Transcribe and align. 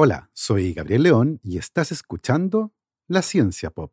Hola, 0.00 0.30
soy 0.32 0.74
Gabriel 0.74 1.02
León 1.02 1.40
y 1.42 1.58
estás 1.58 1.90
escuchando 1.90 2.72
La 3.08 3.20
Ciencia 3.20 3.70
Pop. 3.70 3.92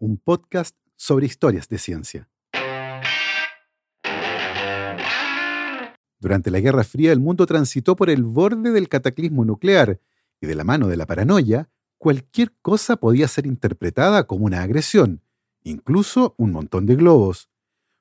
Un 0.00 0.18
podcast 0.18 0.74
sobre 0.96 1.26
historias 1.26 1.68
de 1.68 1.78
ciencia. 1.78 2.28
Durante 6.18 6.50
la 6.50 6.58
Guerra 6.58 6.82
Fría 6.82 7.12
el 7.12 7.20
mundo 7.20 7.46
transitó 7.46 7.94
por 7.94 8.10
el 8.10 8.24
borde 8.24 8.72
del 8.72 8.88
cataclismo 8.88 9.44
nuclear 9.44 10.00
y 10.40 10.48
de 10.48 10.56
la 10.56 10.64
mano 10.64 10.88
de 10.88 10.96
la 10.96 11.06
paranoia, 11.06 11.70
cualquier 11.96 12.50
cosa 12.60 12.96
podía 12.96 13.28
ser 13.28 13.46
interpretada 13.46 14.26
como 14.26 14.46
una 14.46 14.62
agresión, 14.62 15.22
incluso 15.62 16.34
un 16.36 16.50
montón 16.50 16.86
de 16.86 16.96
globos. 16.96 17.47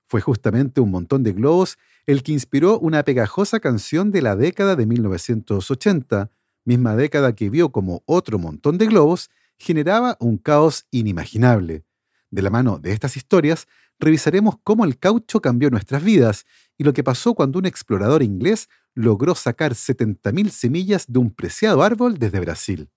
Fue 0.08 0.22
justamente 0.22 0.80
un 0.82 0.90
montón 0.90 1.24
de 1.24 1.34
globos 1.34 1.78
el 2.06 2.24
que 2.24 2.32
inspiró 2.32 2.80
una 2.80 3.04
pegajosa 3.04 3.60
canción 3.60 4.12
de 4.12 4.22
la 4.22 4.36
década 4.38 4.78
de 4.78 4.86
1980, 4.86 6.32
misma 6.64 6.96
década 6.96 7.36
que 7.36 7.50
vio 7.50 7.72
como 7.72 8.04
otro 8.06 8.40
montón 8.40 8.78
de 8.78 8.88
globos 8.88 9.30
generaba 9.58 10.16
un 10.20 10.38
caos 10.38 10.86
inimaginable. 10.92 11.84
De 12.30 12.42
la 12.42 12.50
mano 12.50 12.80
de 12.80 12.94
estas 12.94 13.18
historias, 13.18 13.68
revisaremos 14.00 14.56
cómo 14.64 14.86
el 14.86 14.98
caucho 14.98 15.42
cambió 15.42 15.70
nuestras 15.70 16.04
vidas 16.04 16.46
y 16.78 16.84
lo 16.84 16.94
que 16.94 17.04
pasó 17.04 17.34
cuando 17.34 17.60
un 17.60 17.66
explorador 17.66 18.24
inglés 18.24 18.70
logró 18.94 19.36
sacar 19.36 19.74
70.000 19.74 20.50
semillas 20.50 21.06
de 21.08 21.20
un 21.20 21.32
preciado 21.32 21.84
árbol 21.84 22.18
desde 22.18 22.40
Brasil. 22.40 22.90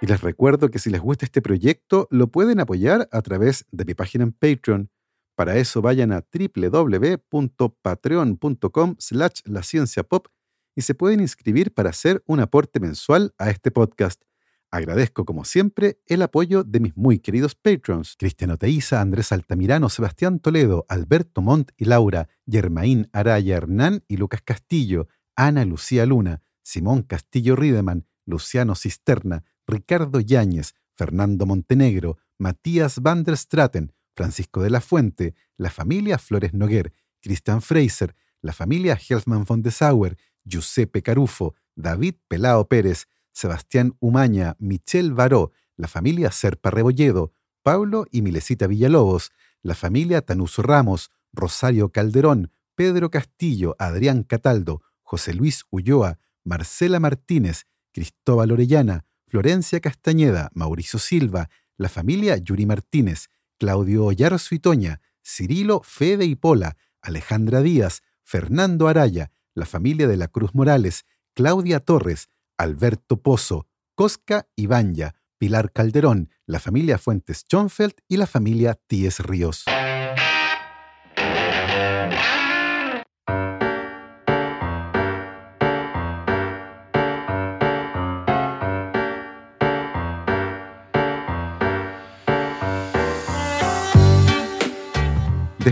Y 0.00 0.06
les 0.06 0.20
recuerdo 0.20 0.70
que 0.70 0.78
si 0.78 0.90
les 0.90 1.00
gusta 1.00 1.24
este 1.24 1.42
proyecto, 1.42 2.06
lo 2.10 2.28
pueden 2.28 2.60
apoyar 2.60 3.08
a 3.10 3.20
través 3.20 3.66
de 3.72 3.84
mi 3.84 3.94
página 3.94 4.22
en 4.24 4.30
Patreon. 4.32 4.92
Para 5.34 5.56
eso 5.56 5.82
vayan 5.82 6.12
a 6.12 6.24
www.patreon.com 6.32 8.94
slash 8.98 9.40
la 9.44 9.62
pop 10.08 10.28
y 10.76 10.82
se 10.82 10.94
pueden 10.94 11.18
inscribir 11.20 11.74
para 11.74 11.90
hacer 11.90 12.22
un 12.26 12.38
aporte 12.38 12.78
mensual 12.78 13.34
a 13.38 13.50
este 13.50 13.72
podcast. 13.72 14.22
Agradezco, 14.70 15.24
como 15.24 15.44
siempre, 15.44 15.98
el 16.06 16.22
apoyo 16.22 16.62
de 16.62 16.78
mis 16.78 16.96
muy 16.96 17.18
queridos 17.18 17.56
patrons: 17.56 18.14
Cristiano 18.16 18.56
Teiza, 18.56 19.00
Andrés 19.00 19.32
Altamirano, 19.32 19.88
Sebastián 19.88 20.38
Toledo, 20.38 20.86
Alberto 20.88 21.42
Montt 21.42 21.72
y 21.76 21.86
Laura, 21.86 22.28
Germaín 22.46 23.08
Araya 23.12 23.56
Hernán 23.56 24.04
y 24.06 24.18
Lucas 24.18 24.42
Castillo, 24.42 25.08
Ana 25.34 25.64
Lucía 25.64 26.06
Luna, 26.06 26.40
Simón 26.62 27.02
Castillo 27.02 27.56
Riedemann, 27.56 28.06
Luciano 28.26 28.76
Cisterna, 28.76 29.42
Ricardo 29.68 30.20
Yáñez, 30.20 30.74
Fernando 30.96 31.46
Montenegro, 31.46 32.18
Matías 32.38 33.00
van 33.00 33.22
der 33.22 33.36
Straten, 33.36 33.92
Francisco 34.16 34.62
de 34.62 34.70
la 34.70 34.80
Fuente, 34.80 35.34
la 35.58 35.70
familia 35.70 36.18
Flores 36.18 36.54
Noguer, 36.54 36.92
Christian 37.20 37.60
Fraser, 37.60 38.16
la 38.40 38.52
familia 38.52 38.98
Helfman 38.98 39.44
von 39.44 39.62
de 39.62 39.70
Sauer, 39.70 40.16
Giuseppe 40.44 41.02
Carufo, 41.02 41.54
David 41.76 42.14
Pelao 42.28 42.66
Pérez, 42.66 43.06
Sebastián 43.32 43.94
Umaña, 44.00 44.56
Michel 44.58 45.12
Baró, 45.12 45.52
la 45.76 45.86
familia 45.86 46.32
Serpa 46.32 46.70
Rebolledo, 46.70 47.32
Pablo 47.62 48.06
y 48.10 48.22
Milesita 48.22 48.66
Villalobos, 48.66 49.30
la 49.62 49.74
familia 49.74 50.22
Tanuso 50.22 50.62
Ramos, 50.62 51.10
Rosario 51.32 51.90
Calderón, 51.92 52.50
Pedro 52.74 53.10
Castillo, 53.10 53.76
Adrián 53.78 54.22
Cataldo, 54.22 54.82
José 55.02 55.34
Luis 55.34 55.64
Ulloa, 55.70 56.18
Marcela 56.42 57.00
Martínez, 57.00 57.66
Cristóbal 57.92 58.52
Orellana, 58.52 59.04
Florencia 59.28 59.80
Castañeda, 59.80 60.50
Mauricio 60.54 60.98
Silva, 60.98 61.50
la 61.76 61.88
familia 61.88 62.36
Yuri 62.38 62.66
Martínez, 62.66 63.28
Claudio 63.58 64.06
Ollarzo 64.06 64.54
y 64.54 64.58
Toña, 64.58 65.00
Cirilo 65.22 65.82
Fede 65.84 66.24
y 66.24 66.34
Pola, 66.34 66.76
Alejandra 67.02 67.60
Díaz, 67.60 68.02
Fernando 68.22 68.88
Araya, 68.88 69.30
la 69.54 69.66
familia 69.66 70.08
de 70.08 70.16
la 70.16 70.28
Cruz 70.28 70.54
Morales, 70.54 71.04
Claudia 71.34 71.80
Torres, 71.80 72.30
Alberto 72.56 73.20
Pozo, 73.22 73.68
Cosca 73.94 74.48
Ibanya, 74.56 75.14
Pilar 75.38 75.72
Calderón, 75.72 76.30
la 76.46 76.58
familia 76.58 76.98
Fuentes 76.98 77.40
Schonfeld 77.40 77.94
y 78.08 78.16
la 78.16 78.26
familia 78.26 78.78
Tíes 78.86 79.20
Ríos. 79.20 79.64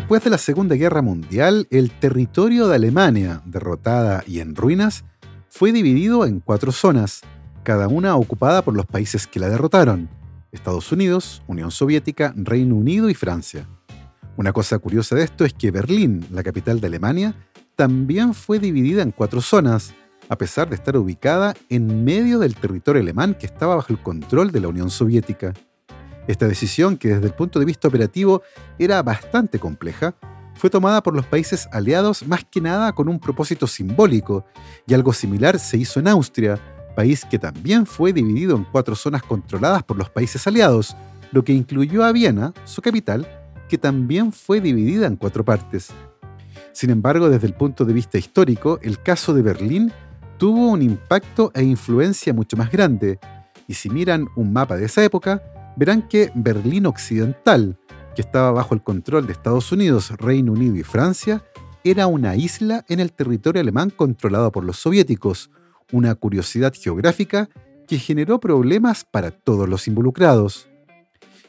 Después 0.07 0.23
de 0.23 0.31
la 0.31 0.39
Segunda 0.39 0.77
Guerra 0.77 1.03
Mundial, 1.03 1.67
el 1.69 1.91
territorio 1.91 2.69
de 2.69 2.77
Alemania, 2.77 3.43
derrotada 3.45 4.23
y 4.25 4.39
en 4.39 4.55
ruinas, 4.55 5.05
fue 5.49 5.73
dividido 5.73 6.25
en 6.27 6.39
cuatro 6.39 6.71
zonas, 6.71 7.23
cada 7.65 7.89
una 7.89 8.15
ocupada 8.15 8.63
por 8.63 8.77
los 8.77 8.87
países 8.87 9.27
que 9.27 9.41
la 9.41 9.49
derrotaron, 9.49 10.09
Estados 10.53 10.93
Unidos, 10.93 11.43
Unión 11.49 11.73
Soviética, 11.73 12.33
Reino 12.37 12.77
Unido 12.77 13.11
y 13.11 13.15
Francia. 13.15 13.69
Una 14.37 14.53
cosa 14.53 14.79
curiosa 14.79 15.17
de 15.17 15.25
esto 15.25 15.45
es 15.45 15.53
que 15.53 15.73
Berlín, 15.73 16.25
la 16.31 16.45
capital 16.45 16.81
de 16.81 16.87
Alemania, 16.87 17.35
también 17.75 18.33
fue 18.33 18.61
dividida 18.61 19.03
en 19.03 19.11
cuatro 19.11 19.41
zonas, 19.41 19.93
a 20.29 20.39
pesar 20.39 20.69
de 20.69 20.77
estar 20.77 20.97
ubicada 20.97 21.57
en 21.69 22.05
medio 22.05 22.39
del 22.39 22.55
territorio 22.55 23.03
alemán 23.03 23.35
que 23.35 23.47
estaba 23.47 23.75
bajo 23.75 23.93
el 23.93 24.01
control 24.01 24.53
de 24.53 24.61
la 24.61 24.69
Unión 24.69 24.89
Soviética. 24.89 25.53
Esta 26.27 26.47
decisión, 26.47 26.97
que 26.97 27.09
desde 27.09 27.27
el 27.27 27.35
punto 27.35 27.59
de 27.59 27.65
vista 27.65 27.89
operativo 27.89 28.43
era 28.79 29.03
bastante 29.03 29.59
compleja, 29.59 30.15
fue 30.55 30.71
tomada 30.71 31.03
por 31.03 31.15
los 31.15 31.27
países 31.27 31.69
aliados 31.71 32.27
más 32.27 32.45
que 32.45 32.61
nada 32.61 32.93
con 32.93 33.09
un 33.09 33.21
propósito 33.21 33.67
simbólico, 33.67 34.45
y 34.87 34.95
algo 34.95 35.13
similar 35.13 35.59
se 35.59 35.77
hizo 35.77 36.01
en 36.01 36.09
Austria, 36.09 36.59
país 36.97 37.25
que 37.25 37.39
también 37.39 37.87
fue 37.87 38.13
dividido 38.13 38.57
en 38.57 38.65
cuatro 38.65 38.97
zonas 38.97 39.23
controladas 39.23 39.83
por 39.83 39.99
los 39.99 40.09
países 40.09 40.47
aliados, 40.47 40.97
lo 41.31 41.45
que 41.45 41.53
incluyó 41.53 42.05
a 42.05 42.13
Viena, 42.13 42.55
su 42.65 42.81
capital, 42.81 43.27
que 43.69 43.79
también 43.79 44.33
fue 44.33 44.61
dividida 44.61 45.07
en 45.07 45.17
cuatro 45.17 45.45
partes. 45.45 45.91
Sin 46.73 46.91
embargo, 46.91 47.29
desde 47.29 47.47
el 47.47 47.55
punto 47.55 47.85
de 47.85 47.93
vista 47.93 48.19
histórico, 48.19 48.79
el 48.83 49.03
caso 49.03 49.35
de 49.35 49.43
Berlín 49.43 49.93
tuvo 50.39 50.71
un 50.71 50.83
impacto 50.83 51.51
e 51.55 51.63
influencia 51.63 52.33
mucho 52.33 52.57
más 52.57 52.71
grande, 52.71 53.19
y 53.69 53.75
si 53.75 53.91
miran 53.91 54.27
un 54.37 54.53
mapa 54.53 54.77
de 54.77 54.87
esa 54.87 55.05
época, 55.05 55.43
verán 55.77 56.09
que 56.09 56.33
Berlín 56.35 56.87
Occidental, 56.87 57.79
que 58.15 58.23
estaba 58.23 58.51
bajo 58.51 58.75
el 58.75 58.83
control 58.83 59.27
de 59.27 59.33
Estados 59.33 59.71
Unidos, 59.73 60.11
Reino 60.19 60.53
Unido 60.53 60.77
y 60.77 60.83
Francia, 60.83 61.45
era 61.85 62.07
una 62.07 62.35
isla 62.35 62.85
en 62.89 62.99
el 62.99 63.13
territorio 63.13 63.61
alemán 63.61 63.91
controlado 63.91 64.51
por 64.51 64.65
los 64.65 64.79
soviéticos, 64.79 65.51
una 65.93 66.15
curiosidad 66.15 66.73
geográfica 66.75 67.49
que 67.87 67.99
generó 67.99 68.41
problemas 68.41 69.05
para 69.05 69.31
todos 69.31 69.69
los 69.69 69.87
involucrados. 69.87 70.69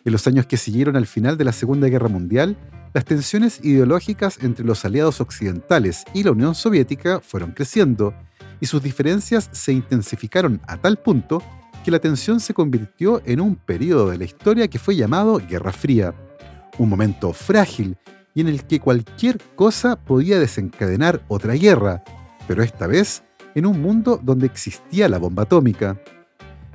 En 0.06 0.12
los 0.12 0.28
años 0.28 0.46
que 0.46 0.58
siguieron 0.58 0.96
al 0.96 1.08
final 1.08 1.38
de 1.38 1.46
la 1.46 1.52
Segunda 1.52 1.88
Guerra 1.88 2.08
Mundial, 2.08 2.56
las 2.94 3.06
tensiones 3.06 3.60
ideológicas 3.64 4.38
entre 4.42 4.66
los 4.66 4.86
aliados 4.86 5.22
occidentales 5.22 6.06
y 6.14 6.24
la 6.24 6.32
Unión 6.32 6.56
Soviética 6.56 7.20
fueron 7.20 7.52
creciendo, 7.52 8.14
y 8.60 8.68
sus 8.68 8.82
diferencias 8.82 9.50
se 9.52 9.74
intensificaron 9.74 10.62
a 10.68 10.78
tal 10.78 10.98
punto 10.98 11.44
que 11.88 11.92
la 11.92 12.00
tensión 12.00 12.42
se 12.42 12.54
convirtió 12.54 13.22
en 13.24 13.40
un 13.40 13.56
periodo 13.56 14.10
de 14.10 14.18
la 14.18 14.26
historia 14.26 14.68
que 14.68 14.78
fue 14.78 14.98
llamado 14.98 15.40
Guerra 15.40 15.72
Fría, 15.72 16.14
un 16.78 16.90
momento 16.90 17.32
frágil 17.32 17.96
y 18.36 18.42
en 18.42 18.50
el 18.50 18.66
que 18.66 18.82
cualquier 18.82 19.40
cosa 19.56 19.96
podía 19.96 20.38
desencadenar 20.38 21.24
otra 21.30 21.54
guerra, 21.54 22.04
pero 22.46 22.62
esta 22.62 22.88
vez 22.88 23.24
en 23.56 23.66
un 23.66 23.82
mundo 23.82 24.20
donde 24.22 24.48
existía 24.48 25.08
la 25.08 25.18
bomba 25.18 25.44
atómica. 25.44 25.98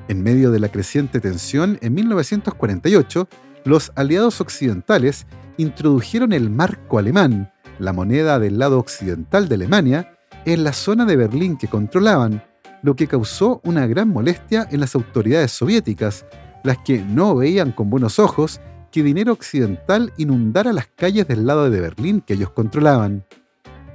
En 0.09 0.22
medio 0.22 0.51
de 0.51 0.61
la 0.61 0.71
creciente 0.71 1.21
tensión, 1.21 1.77
en 1.83 1.93
1948, 1.93 3.28
los 3.67 3.93
aliados 3.95 4.41
occidentales 4.41 5.27
introdujeron 5.59 6.33
el 6.33 6.49
marco 6.49 6.99
alemán, 6.99 7.53
la 7.78 7.93
moneda 7.93 8.39
del 8.39 8.59
lado 8.59 8.78
occidental 8.78 9.47
de 9.47 9.56
Alemania, 9.56 10.17
en 10.47 10.65
la 10.65 10.72
zona 10.72 11.04
de 11.04 11.16
Berlín 11.16 11.59
que 11.59 11.69
controlaban, 11.69 12.42
lo 12.83 12.97
que 12.97 13.07
causó 13.07 13.61
una 13.65 13.87
gran 13.87 14.09
molestia 14.09 14.67
en 14.71 14.81
las 14.81 14.95
autoridades 14.95 15.53
soviéticas, 15.53 16.27
las 16.65 16.79
que 16.79 17.03
no 17.03 17.34
veían 17.34 17.73
con 17.73 17.91
buenos 17.91 18.19
ojos 18.19 18.61
que 18.91 19.03
dinero 19.03 19.33
occidental 19.33 20.13
inundara 20.19 20.73
las 20.73 20.87
calles 20.87 21.27
del 21.27 21.47
lado 21.47 21.71
de 21.71 21.81
Berlín 21.81 22.21
que 22.21 22.34
ellos 22.34 22.51
controlaban. 22.51 23.25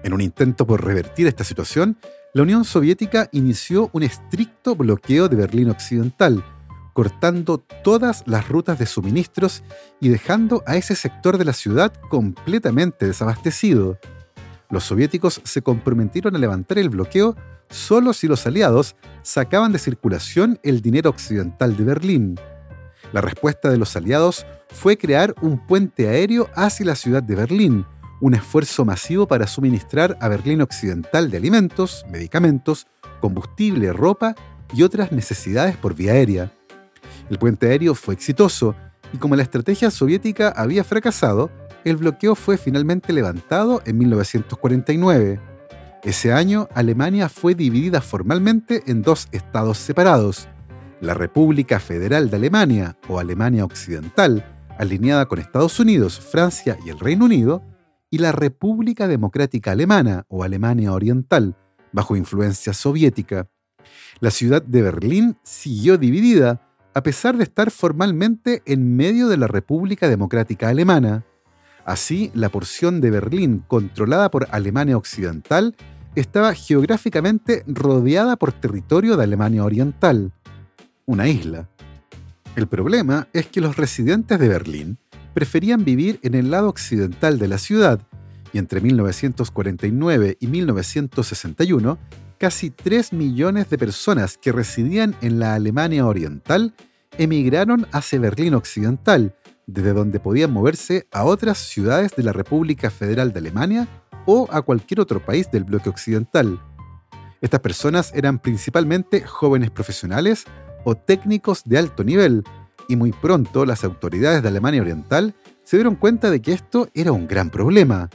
En 0.04 0.13
un 0.13 0.22
intento 0.22 0.66
por 0.66 0.84
revertir 0.84 1.28
esta 1.28 1.44
situación, 1.44 1.98
la 2.34 2.44
Unión 2.44 2.66
Soviética 2.66 3.30
inició 3.31 3.89
un 3.94 4.04
estricto 4.04 4.75
bloqueo 4.75 5.30
de 5.30 5.36
Berlín 5.36 5.69
Occidental, 5.69 6.44
cortando 6.94 7.60
todas 7.84 8.24
las 8.25 8.48
rutas 8.50 8.80
de 8.80 8.86
suministros 8.86 9.63
y 10.00 10.10
dejando 10.10 10.63
a 10.66 10.78
ese 10.78 10.95
sector 10.95 11.38
de 11.38 11.45
la 11.45 11.54
ciudad 11.54 11.94
completamente 12.10 13.06
desabastecido. 13.06 14.00
Los 14.69 14.84
soviéticos 14.84 15.42
se 15.44 15.62
comprometieron 15.62 16.36
a 16.36 16.39
levantar 16.39 16.80
el 16.80 16.89
bloqueo 16.89 17.36
solo 17.69 18.13
si 18.13 18.27
los 18.27 18.45
aliados 18.47 18.95
sacaban 19.23 19.71
de 19.71 19.79
circulación 19.79 20.59
el 20.63 20.81
dinero 20.81 21.09
occidental 21.09 21.75
de 21.75 21.83
Berlín. 21.83 22.39
La 23.13 23.21
respuesta 23.21 23.69
de 23.69 23.77
los 23.77 23.95
aliados 23.95 24.45
fue 24.69 24.97
crear 24.97 25.33
un 25.41 25.65
puente 25.65 26.09
aéreo 26.09 26.49
hacia 26.55 26.85
la 26.85 26.95
ciudad 26.95 27.23
de 27.23 27.35
Berlín, 27.35 27.85
un 28.19 28.33
esfuerzo 28.33 28.83
masivo 28.83 29.27
para 29.27 29.47
suministrar 29.47 30.17
a 30.19 30.27
Berlín 30.27 30.61
Occidental 30.61 31.29
de 31.29 31.37
alimentos, 31.37 32.05
medicamentos, 32.09 32.87
combustible, 33.21 33.93
ropa 33.93 34.35
y 34.73 34.83
otras 34.83 35.11
necesidades 35.11 35.77
por 35.77 35.95
vía 35.95 36.13
aérea. 36.13 36.51
El 37.29 37.37
puente 37.37 37.67
aéreo 37.67 37.95
fue 37.95 38.13
exitoso 38.13 38.75
y 39.13 39.17
como 39.17 39.35
la 39.35 39.43
estrategia 39.43 39.91
soviética 39.91 40.49
había 40.49 40.83
fracasado, 40.83 41.49
el 41.85 41.97
bloqueo 41.97 42.35
fue 42.35 42.57
finalmente 42.57 43.13
levantado 43.13 43.81
en 43.85 43.97
1949. 43.97 45.39
Ese 46.03 46.31
año, 46.31 46.69
Alemania 46.73 47.27
fue 47.27 47.55
dividida 47.55 48.01
formalmente 48.01 48.83
en 48.88 49.01
dos 49.01 49.27
estados 49.31 49.77
separados, 49.77 50.47
la 51.01 51.13
República 51.13 51.79
Federal 51.79 52.29
de 52.29 52.38
Alemania 52.38 52.97
o 53.07 53.19
Alemania 53.19 53.65
Occidental, 53.65 54.45
alineada 54.77 55.25
con 55.25 55.39
Estados 55.39 55.79
Unidos, 55.79 56.19
Francia 56.19 56.77
y 56.85 56.89
el 56.89 56.99
Reino 56.99 57.25
Unido, 57.25 57.63
y 58.09 58.19
la 58.19 58.31
República 58.31 59.07
Democrática 59.07 59.71
Alemana 59.71 60.25
o 60.29 60.44
Alemania 60.44 60.94
Oriental, 60.94 61.55
bajo 61.91 62.15
influencia 62.15 62.73
soviética. 62.73 63.50
La 64.19 64.31
ciudad 64.31 64.61
de 64.61 64.81
Berlín 64.81 65.38
siguió 65.43 65.97
dividida, 65.97 66.61
a 66.93 67.03
pesar 67.03 67.38
de 67.38 67.43
estar 67.43 67.69
formalmente 67.69 68.61
en 68.65 68.95
medio 68.95 69.27
de 69.27 69.38
la 69.38 69.47
República 69.47 70.07
Democrática 70.07 70.69
Alemana. 70.69 71.25
Así, 71.88 72.31
la 72.34 72.50
porción 72.50 73.00
de 73.00 73.10
Berlín 73.12 73.63
controlada 73.66 74.30
por 74.30 74.45
Alemania 74.51 74.98
Occidental 74.98 75.74
estaba 76.16 76.54
geográficamente 76.54 77.63
rodeada 77.66 78.36
por 78.36 78.51
territorio 78.51 79.16
de 79.16 79.24
Alemania 79.24 79.63
Oriental, 79.63 80.34
una 81.06 81.30
isla. 81.30 81.69
El 82.57 82.68
problema 82.68 83.30
es 83.31 83.48
que 83.48 83.62
los 83.62 83.78
residentes 83.78 84.38
de 84.38 84.50
Berlín 84.50 84.98
preferían 85.34 85.86
vivir 85.86 86.19
en 86.24 86.36
el 86.36 86.51
lado 86.51 86.68
occidental 86.68 87.39
de 87.39 87.48
la 87.48 87.57
ciudad, 87.57 88.01
y 88.51 88.57
entre 88.57 88.81
1949 88.81 90.36
y 90.42 90.48
1961 90.48 91.98
casi 92.38 92.69
3 92.69 93.13
millones 93.13 93.69
de 93.69 93.78
personas 93.78 94.38
que 94.38 94.51
residían 94.51 95.16
en 95.22 95.39
la 95.39 95.56
Alemania 95.56 96.06
Oriental 96.06 96.74
emigraron 97.17 97.87
hacia 97.91 98.19
Berlín 98.19 98.53
Occidental, 98.53 99.35
desde 99.65 99.93
donde 99.93 100.19
podían 100.19 100.51
moverse 100.51 101.07
a 101.11 101.25
otras 101.25 101.57
ciudades 101.57 102.15
de 102.15 102.23
la 102.23 102.33
República 102.33 102.89
Federal 102.89 103.33
de 103.33 103.39
Alemania 103.39 103.87
o 104.25 104.47
a 104.51 104.61
cualquier 104.61 104.99
otro 104.99 105.19
país 105.19 105.49
del 105.51 105.63
bloque 105.63 105.89
occidental. 105.89 106.61
Estas 107.41 107.59
personas 107.59 108.11
eran 108.15 108.39
principalmente 108.39 109.21
jóvenes 109.21 109.71
profesionales 109.71 110.45
o 110.83 110.95
técnicos 110.95 111.63
de 111.65 111.77
alto 111.77 112.03
nivel, 112.03 112.43
y 112.87 112.95
muy 112.95 113.11
pronto 113.11 113.65
las 113.65 113.83
autoridades 113.83 114.41
de 114.41 114.47
Alemania 114.47 114.81
Oriental 114.81 115.35
se 115.63 115.77
dieron 115.77 115.95
cuenta 115.95 116.31
de 116.31 116.41
que 116.41 116.53
esto 116.53 116.87
era 116.93 117.11
un 117.11 117.27
gran 117.27 117.49
problema, 117.49 118.09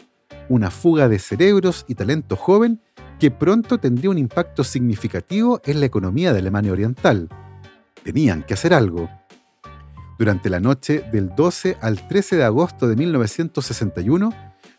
una 0.49 0.71
fuga 0.71 1.09
de 1.09 1.19
cerebros 1.19 1.85
y 1.87 1.95
talento 1.95 2.37
joven 2.37 2.81
que 3.21 3.31
pronto 3.31 3.79
tendría 3.79 4.11
un 4.11 4.19
impacto 4.19 4.65
significativo 4.65 5.61
en 5.65 5.81
la 5.81 5.87
economía 5.87 6.33
de 6.33 6.41
Alemania 6.41 6.73
Oriental. 6.73 7.29
Tenían 8.03 8.43
que 8.43 8.55
hacer 8.55 8.75
algo. 8.75 9.09
Durante 10.19 10.51
la 10.51 10.61
noche 10.61 11.05
del 11.13 11.35
12 11.35 11.79
al 11.81 12.07
13 12.07 12.37
de 12.37 12.45
agosto 12.45 12.89
de 12.89 12.97
1961, 12.97 14.33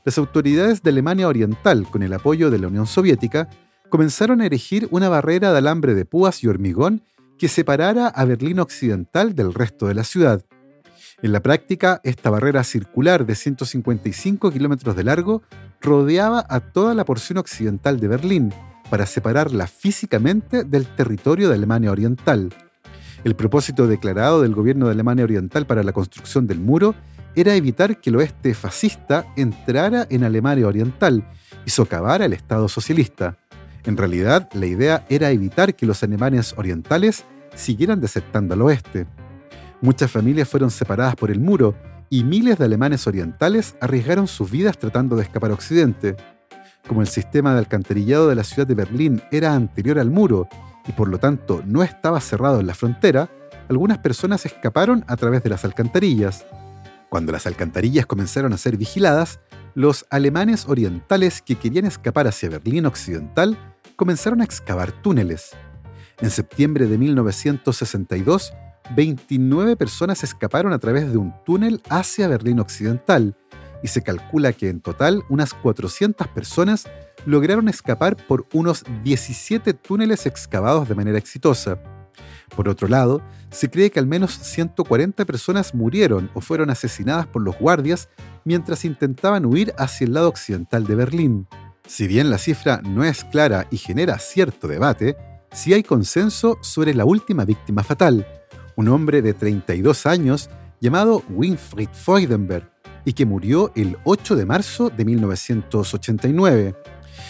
las 0.05 0.17
autoridades 0.17 0.83
de 0.83 0.89
Alemania 0.89 1.27
Oriental, 1.27 1.87
con 1.89 2.03
el 2.03 2.13
apoyo 2.13 2.51
de 2.51 2.59
la 2.59 2.67
Unión 2.67 2.87
Soviética, 2.87 3.49
comenzaron 3.89 4.41
a 4.41 4.45
erigir 4.45 4.87
una 4.91 5.09
barrera 5.09 5.51
de 5.51 5.57
alambre 5.59 5.93
de 5.93 6.05
púas 6.05 6.43
y 6.43 6.47
hormigón 6.47 7.03
que 7.37 7.47
separara 7.47 8.07
a 8.07 8.25
Berlín 8.25 8.59
Occidental 8.59 9.35
del 9.35 9.53
resto 9.53 9.87
de 9.87 9.93
la 9.93 10.03
ciudad. 10.03 10.45
En 11.21 11.31
la 11.31 11.41
práctica, 11.41 12.01
esta 12.03 12.29
barrera 12.29 12.63
circular 12.63 13.25
de 13.25 13.35
155 13.35 14.51
kilómetros 14.51 14.95
de 14.95 15.03
largo 15.03 15.41
rodeaba 15.79 16.45
a 16.49 16.59
toda 16.59 16.93
la 16.93 17.05
porción 17.05 17.37
occidental 17.37 17.99
de 17.99 18.07
Berlín 18.07 18.53
para 18.89 19.05
separarla 19.05 19.67
físicamente 19.67 20.63
del 20.63 20.85
territorio 20.85 21.47
de 21.49 21.55
Alemania 21.55 21.91
Oriental. 21.91 22.53
El 23.23 23.35
propósito 23.35 23.87
declarado 23.87 24.41
del 24.41 24.53
gobierno 24.53 24.85
de 24.85 24.91
Alemania 24.91 25.23
Oriental 25.23 25.65
para 25.65 25.83
la 25.83 25.93
construcción 25.93 26.45
del 26.45 26.59
muro 26.59 26.93
era 27.35 27.55
evitar 27.55 28.01
que 28.01 28.09
el 28.09 28.17
oeste 28.17 28.53
fascista 28.53 29.25
entrara 29.37 30.05
en 30.09 30.23
Alemania 30.23 30.67
Oriental 30.67 31.25
y 31.65 31.69
socavara 31.69 32.25
el 32.25 32.33
Estado 32.33 32.67
socialista. 32.67 33.37
En 33.85 33.97
realidad, 33.97 34.49
la 34.53 34.65
idea 34.65 35.05
era 35.09 35.31
evitar 35.31 35.73
que 35.75 35.85
los 35.85 36.03
alemanes 36.03 36.53
orientales 36.57 37.23
siguieran 37.55 38.01
desertando 38.01 38.53
al 38.53 38.61
oeste. 38.61 39.07
Muchas 39.81 40.11
familias 40.11 40.49
fueron 40.49 40.69
separadas 40.69 41.15
por 41.15 41.31
el 41.31 41.39
muro 41.39 41.75
y 42.09 42.23
miles 42.23 42.57
de 42.57 42.65
alemanes 42.65 43.07
orientales 43.07 43.75
arriesgaron 43.81 44.27
sus 44.27 44.51
vidas 44.51 44.77
tratando 44.77 45.15
de 45.15 45.23
escapar 45.23 45.51
a 45.51 45.55
Occidente. 45.55 46.15
Como 46.87 47.01
el 47.01 47.07
sistema 47.07 47.53
de 47.53 47.59
alcantarillado 47.59 48.27
de 48.27 48.35
la 48.35 48.43
ciudad 48.43 48.67
de 48.67 48.75
Berlín 48.75 49.21
era 49.31 49.53
anterior 49.53 49.97
al 49.97 50.11
muro 50.11 50.47
y 50.87 50.91
por 50.91 51.07
lo 51.07 51.17
tanto 51.17 51.61
no 51.65 51.83
estaba 51.83 52.19
cerrado 52.19 52.59
en 52.59 52.67
la 52.67 52.73
frontera, 52.73 53.29
algunas 53.69 53.99
personas 53.99 54.45
escaparon 54.45 55.03
a 55.07 55.15
través 55.15 55.43
de 55.43 55.49
las 55.49 55.65
alcantarillas. 55.65 56.45
Cuando 57.09 57.31
las 57.31 57.47
alcantarillas 57.47 58.05
comenzaron 58.05 58.53
a 58.53 58.57
ser 58.57 58.77
vigiladas, 58.77 59.39
los 59.75 60.05
alemanes 60.09 60.67
orientales 60.67 61.41
que 61.41 61.55
querían 61.55 61.85
escapar 61.85 62.27
hacia 62.27 62.49
Berlín 62.49 62.85
Occidental 62.85 63.57
comenzaron 63.95 64.41
a 64.41 64.43
excavar 64.43 64.91
túneles. 64.91 65.51
En 66.19 66.29
septiembre 66.29 66.87
de 66.87 66.97
1962, 66.97 68.53
29 68.95 69.75
personas 69.75 70.23
escaparon 70.23 70.73
a 70.73 70.79
través 70.79 71.11
de 71.11 71.17
un 71.17 71.33
túnel 71.45 71.81
hacia 71.89 72.27
Berlín 72.27 72.59
Occidental 72.59 73.35
y 73.81 73.87
se 73.87 74.01
calcula 74.01 74.53
que 74.53 74.69
en 74.69 74.81
total 74.81 75.23
unas 75.29 75.53
400 75.53 76.27
personas 76.29 76.85
lograron 77.25 77.69
escapar 77.69 78.15
por 78.15 78.45
unos 78.53 78.83
17 79.03 79.73
túneles 79.73 80.25
excavados 80.25 80.87
de 80.87 80.95
manera 80.95 81.17
exitosa. 81.17 81.79
Por 82.55 82.69
otro 82.69 82.87
lado, 82.87 83.21
se 83.49 83.69
cree 83.69 83.89
que 83.89 83.99
al 83.99 84.07
menos 84.07 84.31
140 84.31 85.25
personas 85.25 85.73
murieron 85.73 86.29
o 86.33 86.41
fueron 86.41 86.69
asesinadas 86.69 87.27
por 87.27 87.41
los 87.41 87.57
guardias 87.57 88.09
mientras 88.45 88.85
intentaban 88.85 89.45
huir 89.45 89.73
hacia 89.77 90.05
el 90.05 90.13
lado 90.13 90.29
occidental 90.29 90.85
de 90.85 90.95
Berlín. 90.95 91.47
Si 91.87 92.07
bien 92.07 92.29
la 92.29 92.37
cifra 92.37 92.81
no 92.83 93.03
es 93.03 93.23
clara 93.25 93.67
y 93.69 93.77
genera 93.77 94.19
cierto 94.19 94.67
debate, 94.67 95.17
sí 95.51 95.73
hay 95.73 95.83
consenso 95.83 96.57
sobre 96.61 96.93
la 96.93 97.05
última 97.05 97.45
víctima 97.45 97.83
fatal, 97.83 98.25
un 98.75 98.87
hombre 98.87 99.21
de 99.21 99.33
32 99.33 100.05
años 100.05 100.49
llamado 100.79 101.23
Winfried 101.29 101.89
Freudenberg, 101.91 102.71
y 103.05 103.13
que 103.13 103.25
murió 103.25 103.71
el 103.75 103.97
8 104.05 104.35
de 104.35 104.45
marzo 104.45 104.89
de 104.89 105.05
1989. 105.05 106.75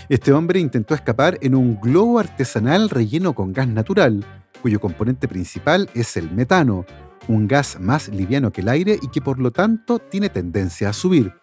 Este 0.09 0.33
hombre 0.33 0.59
intentó 0.59 0.93
escapar 0.93 1.37
en 1.41 1.55
un 1.55 1.79
globo 1.79 2.19
artesanal 2.19 2.89
relleno 2.89 3.33
con 3.33 3.53
gas 3.53 3.67
natural, 3.67 4.25
cuyo 4.61 4.79
componente 4.79 5.27
principal 5.27 5.89
es 5.93 6.17
el 6.17 6.31
metano, 6.31 6.85
un 7.27 7.47
gas 7.47 7.79
más 7.79 8.09
liviano 8.09 8.51
que 8.51 8.61
el 8.61 8.69
aire 8.69 8.99
y 9.01 9.07
que 9.09 9.21
por 9.21 9.39
lo 9.39 9.51
tanto 9.51 9.99
tiene 9.99 10.29
tendencia 10.29 10.89
a 10.89 10.93
subir. 10.93 11.33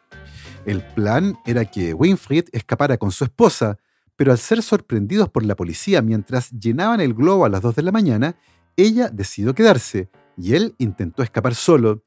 El 0.67 0.83
plan 0.83 1.37
era 1.47 1.65
que 1.65 1.95
Winfried 1.95 2.47
escapara 2.53 2.99
con 2.99 3.13
su 3.13 3.25
esposa, 3.25 3.79
pero 4.17 4.33
al 4.33 4.39
ser 4.39 4.63
sorprendidos 4.63 5.31
por 5.31 5.45
la 5.45 5.57
policía 5.57 6.03
mientras 6.03 6.51
llenaban 6.51 7.01
el 7.01 7.15
globo 7.15 7.47
a 7.47 7.49
las 7.49 7.63
2 7.63 7.77
de 7.77 7.83
la 7.83 7.93
mañana, 7.93 8.37
ella 8.77 9.09
decidió 9.09 9.55
quedarse 9.55 10.11
y 10.37 10.55
él 10.55 10.75
intentó 10.79 11.23
escapar 11.23 11.55
solo. 11.55 12.05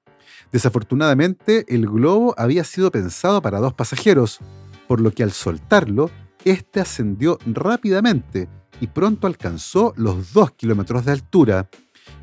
Desafortunadamente, 0.51 1.65
el 1.67 1.88
globo 1.88 2.35
había 2.38 2.63
sido 2.63 2.91
pensado 2.91 3.41
para 3.41 3.59
dos 3.59 3.73
pasajeros, 3.73 4.39
por 4.88 5.01
lo 5.01 5.12
que 5.12 5.23
al 5.23 5.31
soltarlo, 5.31 6.12
este 6.51 6.79
ascendió 6.81 7.39
rápidamente 7.45 8.50
y 8.81 8.88
pronto 8.88 9.27
alcanzó 9.27 9.93
los 9.95 10.33
2 10.33 10.51
kilómetros 10.51 11.05
de 11.05 11.12
altura. 11.12 11.69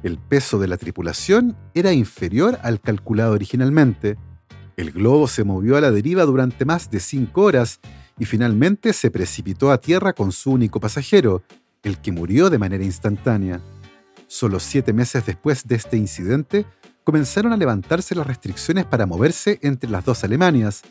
El 0.03 0.19
peso 0.19 0.59
de 0.59 0.69
la 0.69 0.77
tripulación 0.77 1.57
era 1.75 1.93
inferior 1.93 2.59
al 2.63 2.81
calculado 2.81 3.33
originalmente. 3.33 4.19
El 4.77 4.93
globo 4.93 5.29
se 5.29 5.45
movió 5.45 5.77
a 5.77 5.81
la 5.81 5.91
deriva 5.91 6.25
durante 6.25 6.65
más 6.65 6.91
de 6.91 7.01
5 7.01 7.41
horas 7.41 7.81
y 8.19 8.27
finalmente 8.27 8.93
se 8.93 9.11
precipitó 9.11 9.73
a 9.73 9.81
tierra 9.81 10.13
con 10.13 10.33
su 10.33 10.53
único 10.53 10.81
pasajero, 10.81 11.43
el 11.83 11.99
que 11.99 12.13
murió 12.13 12.51
de 12.51 12.59
manera 12.59 12.85
instantánea. 12.85 13.61
Solo 14.27 14.61
siete 14.61 14.93
meses 14.93 15.25
después 15.25 15.67
de 15.67 15.77
este 15.77 15.97
incidente, 15.97 16.67
comenzaron 17.03 17.53
a 17.53 17.57
levantarse 17.57 18.15
las 18.15 18.27
restricciones 18.27 18.85
para 18.85 19.07
moverse 19.07 19.59
entre 19.63 19.91
las 19.91 20.05
dos 20.05 20.23
Alemanias, 20.23 20.83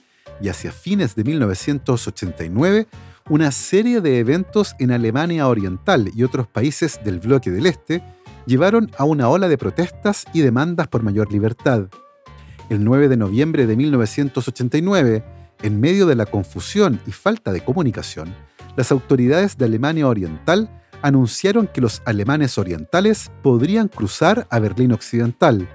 y 0.42 0.50
hacia 0.50 0.72
fines 0.72 1.16
de 1.16 1.24
1989, 1.24 2.88
una 3.30 3.52
serie 3.52 4.02
de 4.02 4.18
eventos 4.18 4.76
en 4.80 4.92
Alemania 4.92 5.48
Oriental 5.48 6.10
y 6.16 6.24
otros 6.24 6.48
países 6.48 7.00
del 7.04 7.20
bloque 7.20 7.52
del 7.52 7.68
Este 7.68 8.04
llevaron 8.48 8.90
a 8.98 9.04
una 9.04 9.30
ola 9.30 9.48
de 9.48 9.58
protestas 9.58 10.26
y 10.34 10.42
demandas 10.42 10.88
por 10.88 11.04
mayor 11.04 11.32
libertad. 11.32 11.90
El 12.70 12.84
9 12.84 13.08
de 13.08 13.18
noviembre 13.18 13.68
de 13.68 13.76
1989, 13.76 15.24
en 15.62 15.80
medio 15.80 16.08
de 16.08 16.16
la 16.16 16.26
confusión 16.26 17.00
y 17.06 17.12
falta 17.12 17.52
de 17.52 17.62
comunicación, 17.62 18.34
las 18.76 18.92
autoridades 18.92 19.58
de 19.58 19.66
Alemania 19.66 20.08
Oriental 20.08 20.70
anunciaron 21.04 21.68
que 21.68 21.82
los 21.82 22.02
alemanes 22.06 22.58
orientales 22.58 23.32
podrían 23.44 23.90
cruzar 23.90 24.48
a 24.50 24.58
Berlín 24.58 24.92
Occidental. 24.92 25.70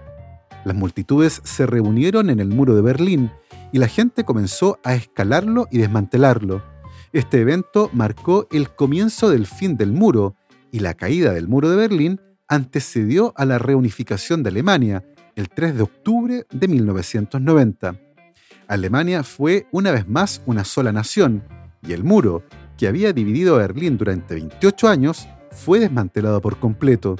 Las 0.64 0.74
multitudes 0.74 1.40
se 1.44 1.66
reunieron 1.66 2.30
en 2.30 2.40
el 2.40 2.48
muro 2.48 2.74
de 2.74 2.82
Berlín 2.82 3.30
y 3.72 3.78
la 3.78 3.86
gente 3.86 4.24
comenzó 4.24 4.80
a 4.82 4.94
escalarlo 4.94 5.68
y 5.70 5.78
desmantelarlo. 5.78 6.73
Este 7.14 7.40
evento 7.40 7.90
marcó 7.92 8.48
el 8.50 8.70
comienzo 8.70 9.30
del 9.30 9.46
fin 9.46 9.76
del 9.76 9.92
muro 9.92 10.34
y 10.72 10.80
la 10.80 10.94
caída 10.94 11.32
del 11.32 11.46
muro 11.46 11.70
de 11.70 11.76
Berlín 11.76 12.20
antecedió 12.48 13.32
a 13.36 13.44
la 13.44 13.58
reunificación 13.58 14.42
de 14.42 14.48
Alemania 14.48 15.04
el 15.36 15.48
3 15.48 15.76
de 15.76 15.82
octubre 15.84 16.44
de 16.50 16.66
1990. 16.66 17.94
Alemania 18.66 19.22
fue 19.22 19.68
una 19.70 19.92
vez 19.92 20.08
más 20.08 20.42
una 20.44 20.64
sola 20.64 20.90
nación 20.90 21.44
y 21.86 21.92
el 21.92 22.02
muro, 22.02 22.42
que 22.76 22.88
había 22.88 23.12
dividido 23.12 23.54
a 23.54 23.58
Berlín 23.58 23.96
durante 23.96 24.34
28 24.34 24.88
años, 24.88 25.28
fue 25.52 25.78
desmantelado 25.78 26.40
por 26.40 26.58
completo. 26.58 27.14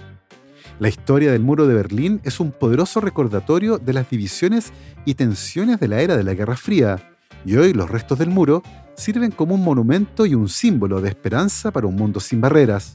La 0.80 0.88
historia 0.88 1.30
del 1.30 1.42
muro 1.42 1.68
de 1.68 1.74
Berlín 1.74 2.20
es 2.24 2.40
un 2.40 2.50
poderoso 2.50 3.00
recordatorio 3.00 3.78
de 3.78 3.92
las 3.92 4.10
divisiones 4.10 4.72
y 5.04 5.14
tensiones 5.14 5.78
de 5.78 5.86
la 5.86 6.00
era 6.00 6.16
de 6.16 6.24
la 6.24 6.34
Guerra 6.34 6.56
Fría, 6.56 7.16
y 7.46 7.54
hoy 7.56 7.74
los 7.74 7.88
restos 7.88 8.18
del 8.18 8.30
muro 8.30 8.64
sirven 8.96 9.30
como 9.30 9.54
un 9.54 9.64
monumento 9.64 10.26
y 10.26 10.34
un 10.34 10.48
símbolo 10.48 11.00
de 11.00 11.08
esperanza 11.08 11.70
para 11.70 11.86
un 11.86 11.96
mundo 11.96 12.20
sin 12.20 12.40
barreras. 12.40 12.94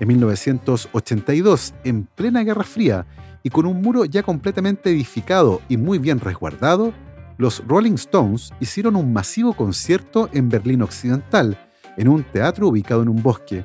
En 0.00 0.08
1982, 0.08 1.74
en 1.84 2.04
plena 2.04 2.42
Guerra 2.42 2.64
Fría, 2.64 3.06
y 3.42 3.50
con 3.50 3.66
un 3.66 3.82
muro 3.82 4.04
ya 4.06 4.22
completamente 4.22 4.90
edificado 4.90 5.60
y 5.68 5.76
muy 5.76 5.98
bien 5.98 6.18
resguardado, 6.18 6.92
los 7.36 7.62
Rolling 7.66 7.94
Stones 7.94 8.52
hicieron 8.58 8.96
un 8.96 9.12
masivo 9.12 9.52
concierto 9.52 10.30
en 10.32 10.48
Berlín 10.48 10.82
Occidental, 10.82 11.58
en 11.96 12.08
un 12.08 12.24
teatro 12.24 12.68
ubicado 12.68 13.02
en 13.02 13.08
un 13.08 13.22
bosque. 13.22 13.64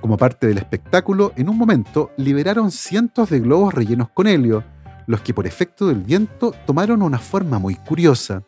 Como 0.00 0.16
parte 0.16 0.46
del 0.46 0.58
espectáculo, 0.58 1.32
en 1.36 1.48
un 1.48 1.58
momento 1.58 2.10
liberaron 2.16 2.70
cientos 2.70 3.30
de 3.30 3.40
globos 3.40 3.74
rellenos 3.74 4.08
con 4.08 4.26
helio, 4.26 4.64
los 5.06 5.20
que 5.20 5.34
por 5.34 5.46
efecto 5.46 5.86
del 5.86 5.98
viento 5.98 6.52
tomaron 6.66 7.02
una 7.02 7.18
forma 7.18 7.58
muy 7.58 7.74
curiosa. 7.74 8.42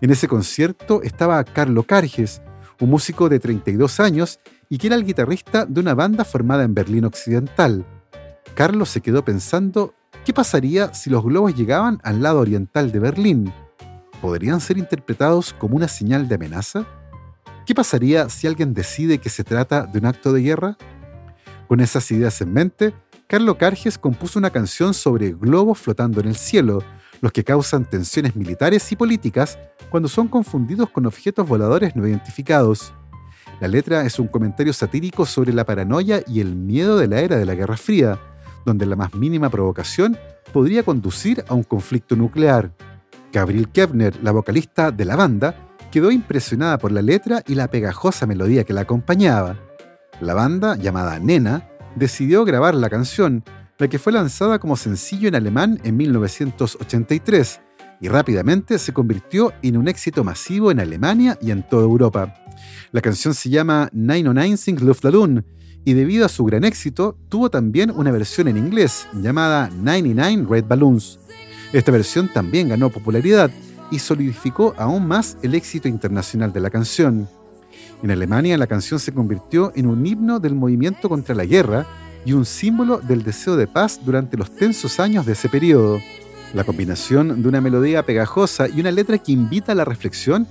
En 0.00 0.10
ese 0.10 0.28
concierto 0.28 1.02
estaba 1.02 1.42
Carlo 1.44 1.82
Carges, 1.82 2.42
un 2.80 2.90
músico 2.90 3.28
de 3.28 3.38
32 3.38 4.00
años 4.00 4.40
y 4.68 4.78
que 4.78 4.88
era 4.88 4.96
el 4.96 5.04
guitarrista 5.04 5.64
de 5.64 5.80
una 5.80 5.94
banda 5.94 6.24
formada 6.24 6.64
en 6.64 6.74
Berlín 6.74 7.04
Occidental. 7.04 7.84
Carlos 8.54 8.88
se 8.88 9.00
quedó 9.00 9.24
pensando 9.24 9.94
qué 10.24 10.32
pasaría 10.32 10.92
si 10.94 11.10
los 11.10 11.24
globos 11.24 11.54
llegaban 11.54 11.98
al 12.02 12.22
lado 12.22 12.40
oriental 12.40 12.92
de 12.92 12.98
Berlín. 12.98 13.52
¿Podrían 14.20 14.60
ser 14.60 14.78
interpretados 14.78 15.52
como 15.52 15.76
una 15.76 15.88
señal 15.88 16.28
de 16.28 16.34
amenaza? 16.36 16.86
¿Qué 17.66 17.74
pasaría 17.74 18.28
si 18.28 18.46
alguien 18.46 18.74
decide 18.74 19.18
que 19.18 19.28
se 19.28 19.44
trata 19.44 19.86
de 19.86 19.98
un 19.98 20.06
acto 20.06 20.32
de 20.32 20.42
guerra? 20.42 20.76
Con 21.68 21.80
esas 21.80 22.10
ideas 22.10 22.40
en 22.40 22.52
mente, 22.52 22.94
Carlo 23.26 23.58
Carges 23.58 23.98
compuso 23.98 24.38
una 24.38 24.50
canción 24.50 24.94
sobre 24.94 25.32
globos 25.32 25.78
flotando 25.78 26.20
en 26.20 26.28
el 26.28 26.36
cielo, 26.36 26.82
los 27.20 27.32
que 27.32 27.44
causan 27.44 27.84
tensiones 27.84 28.36
militares 28.36 28.90
y 28.92 28.96
políticas 28.96 29.58
cuando 29.90 30.08
son 30.08 30.28
confundidos 30.28 30.90
con 30.90 31.06
objetos 31.06 31.46
voladores 31.48 31.96
no 31.96 32.06
identificados. 32.06 32.92
La 33.60 33.68
letra 33.68 34.04
es 34.04 34.18
un 34.18 34.28
comentario 34.28 34.72
satírico 34.72 35.24
sobre 35.24 35.52
la 35.52 35.64
paranoia 35.64 36.22
y 36.26 36.40
el 36.40 36.54
miedo 36.54 36.98
de 36.98 37.08
la 37.08 37.20
era 37.20 37.36
de 37.36 37.46
la 37.46 37.54
Guerra 37.54 37.76
Fría, 37.76 38.18
donde 38.64 38.84
la 38.84 38.96
más 38.96 39.14
mínima 39.14 39.48
provocación 39.48 40.18
podría 40.52 40.82
conducir 40.82 41.44
a 41.48 41.54
un 41.54 41.62
conflicto 41.62 42.16
nuclear. 42.16 42.72
Gabriel 43.32 43.68
Kevner, 43.68 44.14
la 44.22 44.32
vocalista 44.32 44.90
de 44.90 45.04
la 45.04 45.16
banda, 45.16 45.54
quedó 45.90 46.10
impresionada 46.10 46.78
por 46.78 46.92
la 46.92 47.02
letra 47.02 47.42
y 47.46 47.54
la 47.54 47.68
pegajosa 47.68 48.26
melodía 48.26 48.64
que 48.64 48.72
la 48.72 48.82
acompañaba. 48.82 49.56
La 50.20 50.34
banda, 50.34 50.76
llamada 50.76 51.18
Nena, 51.18 51.68
decidió 51.94 52.44
grabar 52.44 52.74
la 52.74 52.90
canción, 52.90 53.44
la 53.78 53.88
que 53.88 53.98
fue 53.98 54.12
lanzada 54.12 54.58
como 54.58 54.76
sencillo 54.76 55.28
en 55.28 55.34
alemán 55.34 55.80
en 55.84 55.96
1983 55.96 57.60
y 58.00 58.08
rápidamente 58.08 58.78
se 58.78 58.92
convirtió 58.92 59.52
en 59.62 59.76
un 59.76 59.88
éxito 59.88 60.24
masivo 60.24 60.70
en 60.70 60.80
Alemania 60.80 61.38
y 61.40 61.50
en 61.50 61.62
toda 61.62 61.82
Europa. 61.82 62.34
La 62.92 63.00
canción 63.00 63.34
se 63.34 63.50
llama 63.50 63.88
909 63.92 64.56
Sing 64.56 64.80
Luftballon 64.80 65.44
y 65.84 65.92
debido 65.92 66.26
a 66.26 66.28
su 66.28 66.44
gran 66.44 66.64
éxito 66.64 67.18
tuvo 67.28 67.50
también 67.50 67.90
una 67.90 68.10
versión 68.10 68.48
en 68.48 68.56
inglés 68.56 69.06
llamada 69.12 69.68
99 69.68 70.46
Red 70.48 70.64
Balloons. 70.66 71.20
Esta 71.72 71.92
versión 71.92 72.28
también 72.32 72.68
ganó 72.68 72.90
popularidad 72.90 73.50
y 73.90 73.98
solidificó 73.98 74.74
aún 74.78 75.06
más 75.06 75.36
el 75.42 75.54
éxito 75.54 75.88
internacional 75.88 76.52
de 76.52 76.60
la 76.60 76.70
canción. 76.70 77.28
En 78.02 78.10
Alemania 78.10 78.58
la 78.58 78.66
canción 78.66 78.98
se 78.98 79.12
convirtió 79.12 79.72
en 79.74 79.86
un 79.86 80.04
himno 80.06 80.40
del 80.40 80.54
movimiento 80.54 81.08
contra 81.08 81.34
la 81.34 81.44
guerra 81.44 81.86
y 82.26 82.32
un 82.32 82.44
símbolo 82.44 82.98
del 82.98 83.22
deseo 83.22 83.56
de 83.56 83.68
paz 83.68 84.00
durante 84.04 84.36
los 84.36 84.54
tensos 84.54 84.98
años 84.98 85.24
de 85.24 85.32
ese 85.32 85.48
periodo. 85.48 86.00
La 86.52 86.64
combinación 86.64 87.40
de 87.40 87.48
una 87.48 87.60
melodía 87.60 88.04
pegajosa 88.04 88.68
y 88.68 88.80
una 88.80 88.90
letra 88.90 89.18
que 89.18 89.32
invita 89.32 89.72
a 89.72 89.74
la 89.76 89.84
reflexión 89.84 90.46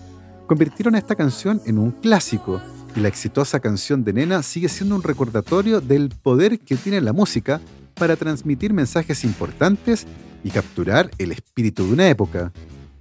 convirtieron 0.48 0.96
a 0.96 1.00
esta 1.00 1.16
canción 1.16 1.62
en 1.66 1.78
un 1.78 1.92
clásico, 1.92 2.62
y 2.96 3.02
la 3.02 3.10
exitosa 3.10 3.60
canción 3.60 4.06
de 4.06 4.14
Nena 4.14 4.42
sigue 4.42 4.70
siendo 4.70 4.96
un 4.96 5.04
recordatorio 5.04 5.82
del 5.82 6.10
poder 6.10 6.60
que 6.60 6.78
tiene 6.78 7.02
la 7.02 7.12
música 7.12 7.60
para 7.94 8.16
transmitir 8.16 8.72
mensajes 8.74 9.26
importantes 9.26 10.08
y 10.46 10.52
capturar 10.52 11.12
el 11.18 11.34
espíritu 11.34 11.86
de 11.86 11.94
una 11.94 12.08
época. 12.08 12.54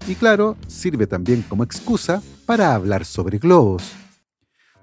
Y 0.08 0.16
claro, 0.16 0.56
sirve 0.66 1.06
también 1.06 1.42
como 1.48 1.62
excusa 1.62 2.22
para 2.44 2.74
hablar 2.74 3.04
sobre 3.04 3.38
globos. 3.38 4.03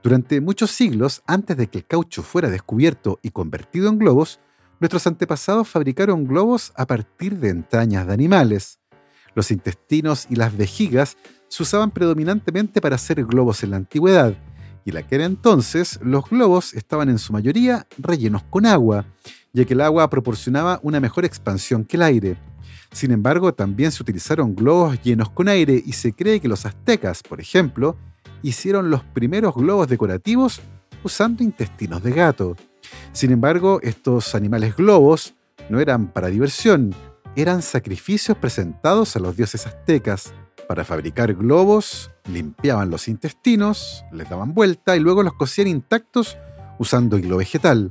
Durante 0.03 0.41
muchos 0.41 0.71
siglos, 0.71 1.21
antes 1.27 1.55
de 1.57 1.67
que 1.67 1.79
el 1.79 1.85
caucho 1.85 2.23
fuera 2.23 2.49
descubierto 2.49 3.19
y 3.21 3.29
convertido 3.29 3.87
en 3.87 3.99
globos, 3.99 4.39
nuestros 4.79 5.05
antepasados 5.05 5.67
fabricaron 5.67 6.25
globos 6.25 6.73
a 6.75 6.87
partir 6.87 7.37
de 7.37 7.49
entrañas 7.49 8.07
de 8.07 8.13
animales. 8.13 8.79
Los 9.35 9.51
intestinos 9.51 10.25
y 10.27 10.35
las 10.35 10.57
vejigas 10.57 11.17
se 11.49 11.61
usaban 11.61 11.91
predominantemente 11.91 12.81
para 12.81 12.95
hacer 12.95 13.23
globos 13.25 13.63
en 13.63 13.71
la 13.71 13.77
antigüedad, 13.77 14.35
y 14.83 14.89
en 14.89 14.97
aquel 14.97 15.21
entonces 15.21 15.99
los 16.01 16.27
globos 16.27 16.73
estaban 16.73 17.09
en 17.09 17.19
su 17.19 17.31
mayoría 17.31 17.85
rellenos 17.99 18.41
con 18.49 18.65
agua, 18.65 19.05
ya 19.53 19.65
que 19.65 19.75
el 19.75 19.81
agua 19.81 20.09
proporcionaba 20.09 20.79
una 20.81 20.99
mejor 20.99 21.25
expansión 21.25 21.85
que 21.85 21.97
el 21.97 22.01
aire. 22.01 22.37
Sin 22.91 23.11
embargo, 23.11 23.53
también 23.53 23.91
se 23.91 24.01
utilizaron 24.01 24.55
globos 24.55 24.99
llenos 25.03 25.29
con 25.29 25.47
aire 25.47 25.81
y 25.85 25.93
se 25.93 26.13
cree 26.13 26.39
que 26.39 26.47
los 26.47 26.65
aztecas, 26.65 27.21
por 27.21 27.39
ejemplo, 27.39 27.95
hicieron 28.41 28.89
los 28.89 29.03
primeros 29.03 29.55
globos 29.55 29.87
decorativos 29.87 30.61
usando 31.03 31.43
intestinos 31.43 32.03
de 32.03 32.11
gato. 32.11 32.55
Sin 33.11 33.31
embargo, 33.31 33.79
estos 33.81 34.35
animales 34.35 34.75
globos 34.75 35.35
no 35.69 35.79
eran 35.79 36.07
para 36.07 36.27
diversión, 36.27 36.93
eran 37.35 37.61
sacrificios 37.61 38.37
presentados 38.37 39.15
a 39.15 39.19
los 39.19 39.37
dioses 39.37 39.65
aztecas. 39.65 40.33
Para 40.67 40.85
fabricar 40.85 41.33
globos, 41.33 42.11
limpiaban 42.31 42.89
los 42.89 43.07
intestinos, 43.07 44.03
les 44.11 44.29
daban 44.29 44.53
vuelta 44.53 44.95
y 44.95 44.99
luego 44.99 45.23
los 45.23 45.33
cocían 45.33 45.67
intactos 45.67 46.37
usando 46.79 47.17
hilo 47.17 47.37
vegetal. 47.37 47.89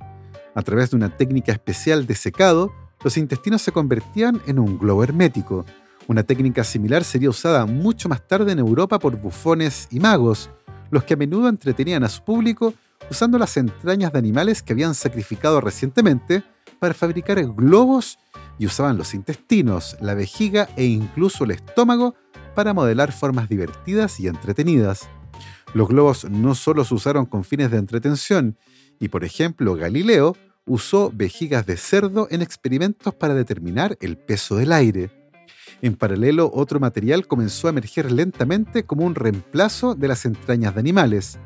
A 0.55 0.63
través 0.63 0.91
de 0.91 0.97
una 0.97 1.17
técnica 1.17 1.53
especial 1.53 2.07
de 2.07 2.15
secado, 2.15 2.73
los 3.03 3.17
intestinos 3.17 3.63
se 3.63 3.73
convertían 3.73 4.43
en 4.47 4.59
un 4.59 4.79
globo 4.79 5.05
hermético. 5.05 5.65
Una 6.09 6.23
técnica 6.23 6.65
similar 6.65 7.05
sería 7.05 7.31
usada 7.31 7.67
mucho 7.67 8.09
más 8.09 8.27
tarde 8.27 8.53
en 8.53 8.59
Europa 8.59 8.99
por 8.99 9.17
bufones 9.17 9.87
y 9.91 10.01
magos, 10.01 10.51
los 10.91 11.05
que 11.05 11.15
a 11.15 11.17
menudo 11.17 11.49
entretenían 11.49 12.05
a 12.05 12.09
su 12.09 12.25
público 12.25 12.75
usando 13.11 13.39
las 13.39 13.57
entrañas 13.57 14.13
de 14.13 14.19
animales 14.19 14.63
que 14.63 14.73
habían 14.73 14.95
sacrificado 14.95 15.61
recientemente 15.61 16.43
para 16.79 16.95
fabricar 16.95 17.43
globos 17.55 18.19
y 18.59 18.67
usaban 18.67 18.99
los 18.99 19.15
intestinos, 19.15 19.97
la 20.01 20.15
vejiga 20.15 20.69
e 20.77 20.85
incluso 20.85 21.45
el 21.45 21.53
estómago 21.53 22.15
para 22.55 22.75
modelar 22.75 23.13
formas 23.13 23.49
divertidas 23.49 24.21
y 24.21 24.27
entretenidas. 24.27 25.09
Los 25.73 25.89
globos 25.89 26.29
no 26.29 26.55
solo 26.55 26.85
se 26.85 26.95
usaron 26.95 27.27
con 27.27 27.45
fines 27.45 27.71
de 27.71 27.79
entretención, 27.79 28.59
y 28.99 29.09
por 29.09 29.25
ejemplo 29.25 29.77
Galileo 29.77 30.37
usó 30.67 31.11
vejigas 31.15 31.67
de 31.67 31.77
cerdo 31.77 32.29
en 32.31 32.43
experimentos 32.43 33.15
para 33.15 33.35
determinar 33.35 33.97
el 34.01 34.17
peso 34.19 34.57
del 34.57 34.73
aire. 34.73 35.20
En 35.83 35.97
paralelo, 35.97 36.51
otro 36.53 36.81
material 36.81 37.27
comenzó 37.27 37.67
a 37.67 37.71
emerger 37.71 38.13
lentamente 38.13 38.85
como 38.85 39.05
un 39.05 39.15
reemplazo 39.15 39.95
de 39.95 40.09
las 40.09 40.25
entrañas 40.25 40.75
de 40.75 40.81
animales. 40.81 41.39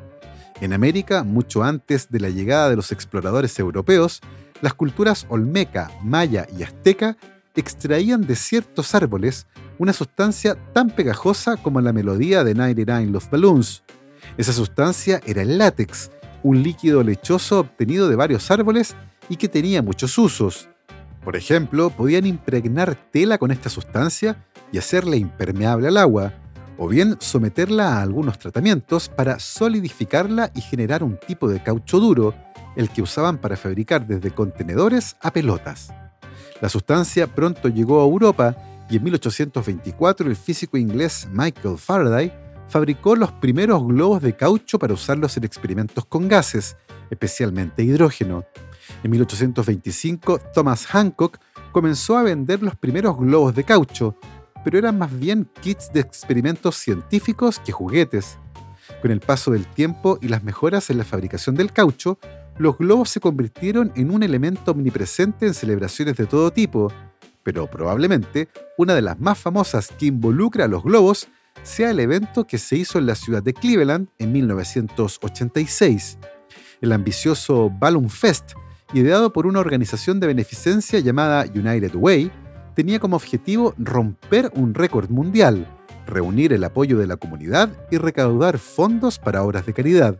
En 0.61 0.73
América, 0.73 1.23
mucho 1.23 1.63
antes 1.63 2.09
de 2.09 2.19
la 2.19 2.29
llegada 2.29 2.69
de 2.69 2.75
los 2.75 2.91
exploradores 2.91 3.57
europeos, 3.59 4.21
las 4.61 4.73
culturas 4.73 5.25
olmeca, 5.29 5.91
maya 6.03 6.47
y 6.57 6.63
azteca 6.63 7.17
extraían 7.55 8.25
de 8.25 8.35
ciertos 8.35 8.95
árboles 8.95 9.47
una 9.77 9.93
sustancia 9.93 10.55
tan 10.73 10.89
pegajosa 10.89 11.57
como 11.57 11.81
la 11.81 11.93
melodía 11.93 12.43
de 12.43 12.53
99 12.53 13.11
Love 13.11 13.29
Balloons. 13.29 13.83
Esa 14.37 14.53
sustancia 14.53 15.21
era 15.25 15.41
el 15.41 15.57
látex, 15.57 16.11
un 16.43 16.63
líquido 16.63 17.03
lechoso 17.03 17.59
obtenido 17.59 18.09
de 18.09 18.15
varios 18.15 18.49
árboles 18.51 18.95
y 19.29 19.37
que 19.37 19.49
tenía 19.49 19.81
muchos 19.81 20.17
usos. 20.17 20.69
Por 21.25 21.35
ejemplo, 21.35 21.89
podían 21.89 22.27
impregnar 22.27 22.95
tela 23.11 23.39
con 23.39 23.49
esta 23.49 23.67
sustancia 23.67 24.45
y 24.71 24.77
hacerla 24.77 25.15
impermeable 25.15 25.87
al 25.87 25.97
agua, 25.97 26.33
o 26.77 26.87
bien 26.87 27.17
someterla 27.19 27.97
a 27.97 28.03
algunos 28.03 28.37
tratamientos 28.37 29.09
para 29.09 29.39
solidificarla 29.39 30.51
y 30.53 30.61
generar 30.61 31.03
un 31.03 31.17
tipo 31.17 31.49
de 31.49 31.63
caucho 31.63 31.99
duro, 31.99 32.35
el 32.75 32.89
que 32.89 33.01
usaban 33.01 33.39
para 33.39 33.57
fabricar 33.57 34.05
desde 34.05 34.29
contenedores 34.29 35.15
a 35.19 35.31
pelotas. 35.31 35.91
La 36.61 36.69
sustancia 36.69 37.25
pronto 37.25 37.69
llegó 37.69 38.01
a 38.01 38.05
Europa 38.05 38.55
y 38.87 38.97
en 38.97 39.05
1824 39.05 40.29
el 40.29 40.35
físico 40.35 40.77
inglés 40.77 41.27
Michael 41.31 41.79
Faraday 41.79 42.31
fabricó 42.67 43.15
los 43.15 43.31
primeros 43.31 43.83
globos 43.87 44.21
de 44.21 44.35
caucho 44.35 44.77
para 44.77 44.93
usarlos 44.93 45.37
en 45.37 45.43
experimentos 45.43 46.05
con 46.05 46.27
gases, 46.27 46.77
especialmente 47.09 47.81
hidrógeno. 47.81 48.45
En 49.05 49.11
1825 49.11 50.39
Thomas 50.51 50.87
Hancock 50.87 51.37
comenzó 51.71 52.17
a 52.17 52.23
vender 52.23 52.63
los 52.63 52.75
primeros 52.75 53.15
globos 53.19 53.53
de 53.53 53.63
caucho, 53.63 54.17
pero 54.63 54.79
eran 54.79 54.97
más 54.97 55.15
bien 55.19 55.47
kits 55.61 55.93
de 55.93 55.99
experimentos 55.99 56.75
científicos 56.77 57.59
que 57.59 57.71
juguetes. 57.71 58.39
Con 59.03 59.11
el 59.11 59.19
paso 59.19 59.51
del 59.51 59.67
tiempo 59.67 60.17
y 60.23 60.27
las 60.27 60.43
mejoras 60.43 60.89
en 60.89 60.97
la 60.97 61.03
fabricación 61.03 61.53
del 61.53 61.71
caucho, 61.71 62.17
los 62.57 62.79
globos 62.79 63.11
se 63.11 63.19
convirtieron 63.19 63.91
en 63.95 64.09
un 64.09 64.23
elemento 64.23 64.71
omnipresente 64.71 65.45
en 65.45 65.53
celebraciones 65.53 66.17
de 66.17 66.25
todo 66.25 66.49
tipo, 66.49 66.91
pero 67.43 67.69
probablemente 67.69 68.49
una 68.75 68.95
de 68.95 69.03
las 69.03 69.19
más 69.19 69.37
famosas 69.37 69.89
que 69.99 70.07
involucra 70.07 70.65
a 70.65 70.67
los 70.67 70.81
globos 70.81 71.27
sea 71.61 71.91
el 71.91 71.99
evento 71.99 72.47
que 72.47 72.57
se 72.57 72.75
hizo 72.75 72.97
en 72.97 73.05
la 73.05 73.13
ciudad 73.13 73.43
de 73.43 73.53
Cleveland 73.53 74.07
en 74.17 74.31
1986. 74.31 76.17
El 76.81 76.91
ambicioso 76.91 77.69
Balloon 77.69 78.09
Fest, 78.09 78.53
ideado 78.93 79.33
por 79.33 79.47
una 79.47 79.59
organización 79.59 80.19
de 80.19 80.27
beneficencia 80.27 80.99
llamada 80.99 81.45
United 81.53 81.95
Way, 81.95 82.31
tenía 82.75 82.99
como 82.99 83.15
objetivo 83.15 83.73
romper 83.77 84.51
un 84.55 84.73
récord 84.73 85.09
mundial, 85.09 85.67
reunir 86.05 86.53
el 86.53 86.63
apoyo 86.63 86.97
de 86.97 87.07
la 87.07 87.17
comunidad 87.17 87.69
y 87.89 87.97
recaudar 87.97 88.59
fondos 88.59 89.17
para 89.17 89.43
obras 89.43 89.65
de 89.65 89.73
caridad. 89.73 90.19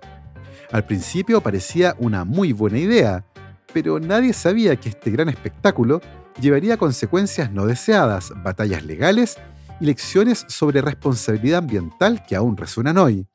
Al 0.71 0.85
principio 0.85 1.41
parecía 1.41 1.95
una 1.99 2.25
muy 2.25 2.53
buena 2.53 2.79
idea, 2.79 3.25
pero 3.73 3.99
nadie 3.99 4.33
sabía 4.33 4.75
que 4.77 4.89
este 4.89 5.11
gran 5.11 5.29
espectáculo 5.29 6.01
llevaría 6.39 6.77
consecuencias 6.77 7.51
no 7.51 7.65
deseadas, 7.65 8.31
batallas 8.43 8.83
legales 8.83 9.37
y 9.79 9.85
lecciones 9.85 10.45
sobre 10.47 10.81
responsabilidad 10.81 11.59
ambiental 11.59 12.23
que 12.27 12.35
aún 12.35 12.57
resuenan 12.57 12.97
hoy. 12.97 13.27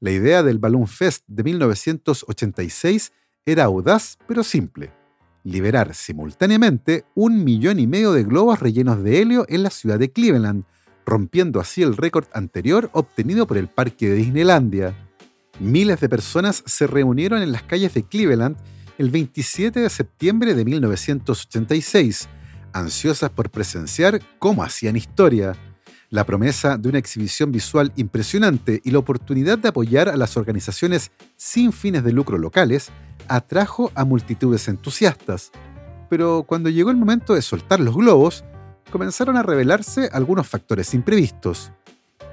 La 0.00 0.10
idea 0.10 0.42
del 0.42 0.58
Balloon 0.58 0.86
Fest 0.86 1.24
de 1.26 1.42
1986 1.42 3.12
era 3.46 3.64
audaz 3.64 4.18
pero 4.26 4.42
simple 4.42 4.92
liberar 5.44 5.94
simultáneamente 5.94 7.04
un 7.14 7.44
millón 7.44 7.78
y 7.78 7.86
medio 7.86 8.12
de 8.12 8.24
globos 8.24 8.60
rellenos 8.60 9.02
de 9.04 9.20
helio 9.20 9.44
en 9.48 9.62
la 9.62 9.70
ciudad 9.70 9.98
de 9.98 10.10
Cleveland, 10.10 10.64
rompiendo 11.04 11.60
así 11.60 11.82
el 11.82 11.96
récord 11.96 12.26
anterior 12.32 12.88
obtenido 12.92 13.46
por 13.46 13.58
el 13.58 13.68
parque 13.68 14.08
de 14.08 14.16
Disneylandia. 14.16 14.96
Miles 15.60 16.00
de 16.00 16.08
personas 16.08 16.64
se 16.66 16.86
reunieron 16.86 17.42
en 17.42 17.52
las 17.52 17.62
calles 17.62 17.92
de 17.94 18.02
Cleveland 18.04 18.56
el 18.96 19.10
27 19.10 19.80
de 19.80 19.90
septiembre 19.90 20.54
de 20.54 20.64
1986, 20.64 22.28
ansiosas 22.72 23.30
por 23.30 23.50
presenciar 23.50 24.20
cómo 24.38 24.64
hacían 24.64 24.96
historia. 24.96 25.54
La 26.14 26.24
promesa 26.24 26.78
de 26.78 26.88
una 26.88 26.98
exhibición 26.98 27.50
visual 27.50 27.92
impresionante 27.96 28.80
y 28.84 28.92
la 28.92 29.00
oportunidad 29.00 29.58
de 29.58 29.70
apoyar 29.70 30.08
a 30.08 30.16
las 30.16 30.36
organizaciones 30.36 31.10
sin 31.36 31.72
fines 31.72 32.04
de 32.04 32.12
lucro 32.12 32.38
locales 32.38 32.90
atrajo 33.26 33.90
a 33.96 34.04
multitudes 34.04 34.68
entusiastas. 34.68 35.50
Pero 36.08 36.44
cuando 36.44 36.70
llegó 36.70 36.92
el 36.92 36.96
momento 36.98 37.34
de 37.34 37.42
soltar 37.42 37.80
los 37.80 37.96
globos, 37.96 38.44
comenzaron 38.92 39.36
a 39.36 39.42
revelarse 39.42 40.08
algunos 40.12 40.46
factores 40.46 40.94
imprevistos. 40.94 41.72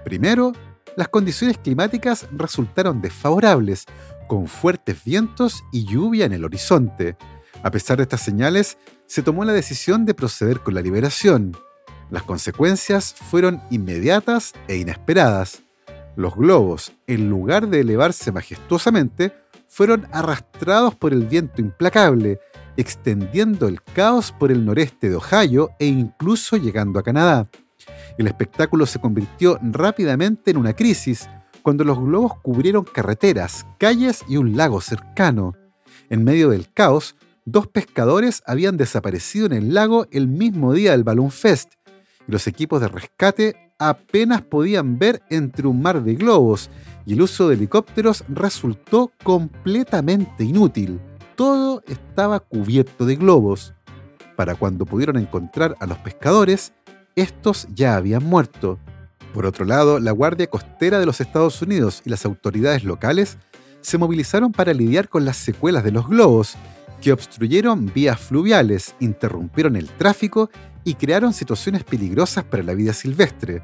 Primero, 0.05 0.51
las 0.95 1.07
condiciones 1.07 1.57
climáticas 1.57 2.27
resultaron 2.33 3.01
desfavorables, 3.01 3.85
con 4.27 4.45
fuertes 4.45 5.03
vientos 5.03 5.63
y 5.71 5.85
lluvia 5.85 6.27
en 6.27 6.33
el 6.33 6.45
horizonte. 6.45 7.17
A 7.63 7.71
pesar 7.71 7.97
de 7.97 8.03
estas 8.03 8.21
señales, 8.21 8.77
se 9.07 9.23
tomó 9.23 9.43
la 9.43 9.53
decisión 9.53 10.05
de 10.05 10.13
proceder 10.13 10.59
con 10.59 10.75
la 10.75 10.83
liberación. 10.83 11.57
Las 12.11 12.23
consecuencias 12.23 13.15
fueron 13.15 13.61
inmediatas 13.71 14.53
e 14.67 14.75
inesperadas. 14.75 15.63
Los 16.17 16.35
globos, 16.35 16.91
en 17.07 17.29
lugar 17.29 17.69
de 17.69 17.79
elevarse 17.79 18.33
majestuosamente, 18.33 19.33
fueron 19.69 20.05
arrastrados 20.11 20.93
por 20.93 21.13
el 21.13 21.25
viento 21.25 21.61
implacable, 21.61 22.41
extendiendo 22.75 23.69
el 23.69 23.81
caos 23.81 24.33
por 24.33 24.51
el 24.51 24.65
noreste 24.65 25.09
de 25.09 25.15
Ohio 25.15 25.69
e 25.79 25.85
incluso 25.85 26.57
llegando 26.57 26.99
a 26.99 27.03
Canadá. 27.03 27.49
El 28.17 28.27
espectáculo 28.27 28.85
se 28.85 28.99
convirtió 28.99 29.57
rápidamente 29.61 30.51
en 30.51 30.57
una 30.57 30.75
crisis 30.75 31.29
cuando 31.63 31.85
los 31.85 31.97
globos 31.97 32.33
cubrieron 32.41 32.83
carreteras, 32.83 33.65
calles 33.77 34.25
y 34.27 34.35
un 34.35 34.57
lago 34.57 34.81
cercano. 34.81 35.55
En 36.09 36.25
medio 36.25 36.49
del 36.49 36.73
caos, 36.73 37.15
dos 37.45 37.67
pescadores 37.67 38.43
habían 38.45 38.75
desaparecido 38.75 39.45
en 39.45 39.53
el 39.53 39.73
lago 39.73 40.07
el 40.11 40.27
mismo 40.27 40.73
día 40.73 40.91
del 40.91 41.05
Balloon 41.05 41.31
Fest 41.31 41.75
los 42.27 42.47
equipos 42.47 42.81
de 42.81 42.87
rescate 42.87 43.73
apenas 43.79 44.43
podían 44.43 44.99
ver 44.99 45.21
entre 45.29 45.67
un 45.67 45.81
mar 45.81 46.03
de 46.03 46.15
globos 46.15 46.69
y 47.05 47.13
el 47.13 47.21
uso 47.23 47.49
de 47.49 47.55
helicópteros 47.55 48.23
resultó 48.29 49.11
completamente 49.23 50.43
inútil. 50.43 50.99
Todo 51.35 51.81
estaba 51.87 52.39
cubierto 52.39 53.05
de 53.05 53.15
globos. 53.15 53.73
Para 54.35 54.55
cuando 54.55 54.85
pudieron 54.85 55.17
encontrar 55.17 55.75
a 55.79 55.87
los 55.87 55.97
pescadores, 55.97 56.73
estos 57.15 57.67
ya 57.73 57.95
habían 57.95 58.23
muerto. 58.23 58.79
Por 59.33 59.45
otro 59.45 59.65
lado, 59.65 59.99
la 59.99 60.11
Guardia 60.11 60.47
Costera 60.47 60.99
de 60.99 61.05
los 61.05 61.21
Estados 61.21 61.61
Unidos 61.61 62.01
y 62.05 62.09
las 62.09 62.25
autoridades 62.25 62.83
locales 62.83 63.37
se 63.81 63.97
movilizaron 63.97 64.51
para 64.51 64.73
lidiar 64.73 65.09
con 65.09 65.25
las 65.25 65.37
secuelas 65.37 65.83
de 65.83 65.91
los 65.91 66.07
globos, 66.07 66.55
que 67.01 67.11
obstruyeron 67.11 67.91
vías 67.93 68.19
fluviales, 68.19 68.95
interrumpieron 68.99 69.75
el 69.75 69.89
tráfico 69.89 70.49
y 70.83 70.93
crearon 70.93 71.33
situaciones 71.33 71.83
peligrosas 71.83 72.43
para 72.43 72.63
la 72.63 72.73
vida 72.73 72.93
silvestre. 72.93 73.61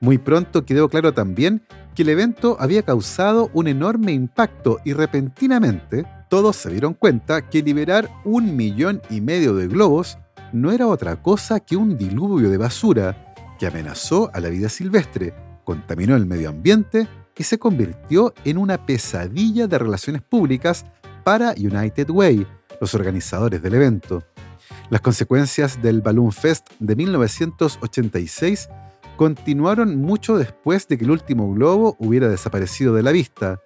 Muy 0.00 0.18
pronto 0.18 0.64
quedó 0.64 0.88
claro 0.88 1.14
también 1.14 1.62
que 1.94 2.02
el 2.02 2.10
evento 2.10 2.56
había 2.60 2.82
causado 2.82 3.50
un 3.54 3.68
enorme 3.68 4.12
impacto 4.12 4.78
y 4.84 4.92
repentinamente 4.92 6.04
todos 6.28 6.56
se 6.56 6.70
dieron 6.70 6.94
cuenta 6.94 7.48
que 7.48 7.62
liberar 7.62 8.10
un 8.24 8.56
millón 8.56 9.00
y 9.08 9.20
medio 9.20 9.54
de 9.54 9.68
globos 9.68 10.18
no 10.52 10.72
era 10.72 10.86
otra 10.86 11.22
cosa 11.22 11.60
que 11.60 11.76
un 11.76 11.96
diluvio 11.96 12.50
de 12.50 12.58
basura 12.58 13.34
que 13.58 13.66
amenazó 13.66 14.30
a 14.34 14.40
la 14.40 14.48
vida 14.48 14.68
silvestre, 14.68 15.32
contaminó 15.64 16.16
el 16.16 16.26
medio 16.26 16.48
ambiente 16.50 17.08
y 17.36 17.44
se 17.44 17.58
convirtió 17.58 18.34
en 18.44 18.58
una 18.58 18.84
pesadilla 18.84 19.66
de 19.66 19.78
relaciones 19.78 20.22
públicas 20.22 20.84
para 21.24 21.52
United 21.52 22.10
Way, 22.10 22.46
los 22.84 22.94
organizadores 22.94 23.62
del 23.62 23.72
evento. 23.72 24.24
Las 24.90 25.00
consecuencias 25.00 25.80
del 25.80 26.02
Balloon 26.02 26.32
Fest 26.32 26.68
de 26.78 26.94
1986 26.94 28.68
continuaron 29.16 30.02
mucho 30.02 30.36
después 30.36 30.86
de 30.86 30.98
que 30.98 31.04
el 31.04 31.10
último 31.10 31.50
globo 31.54 31.96
hubiera 31.98 32.28
desaparecido 32.28 32.94
de 32.94 33.02
la 33.02 33.10
vista. 33.10 33.58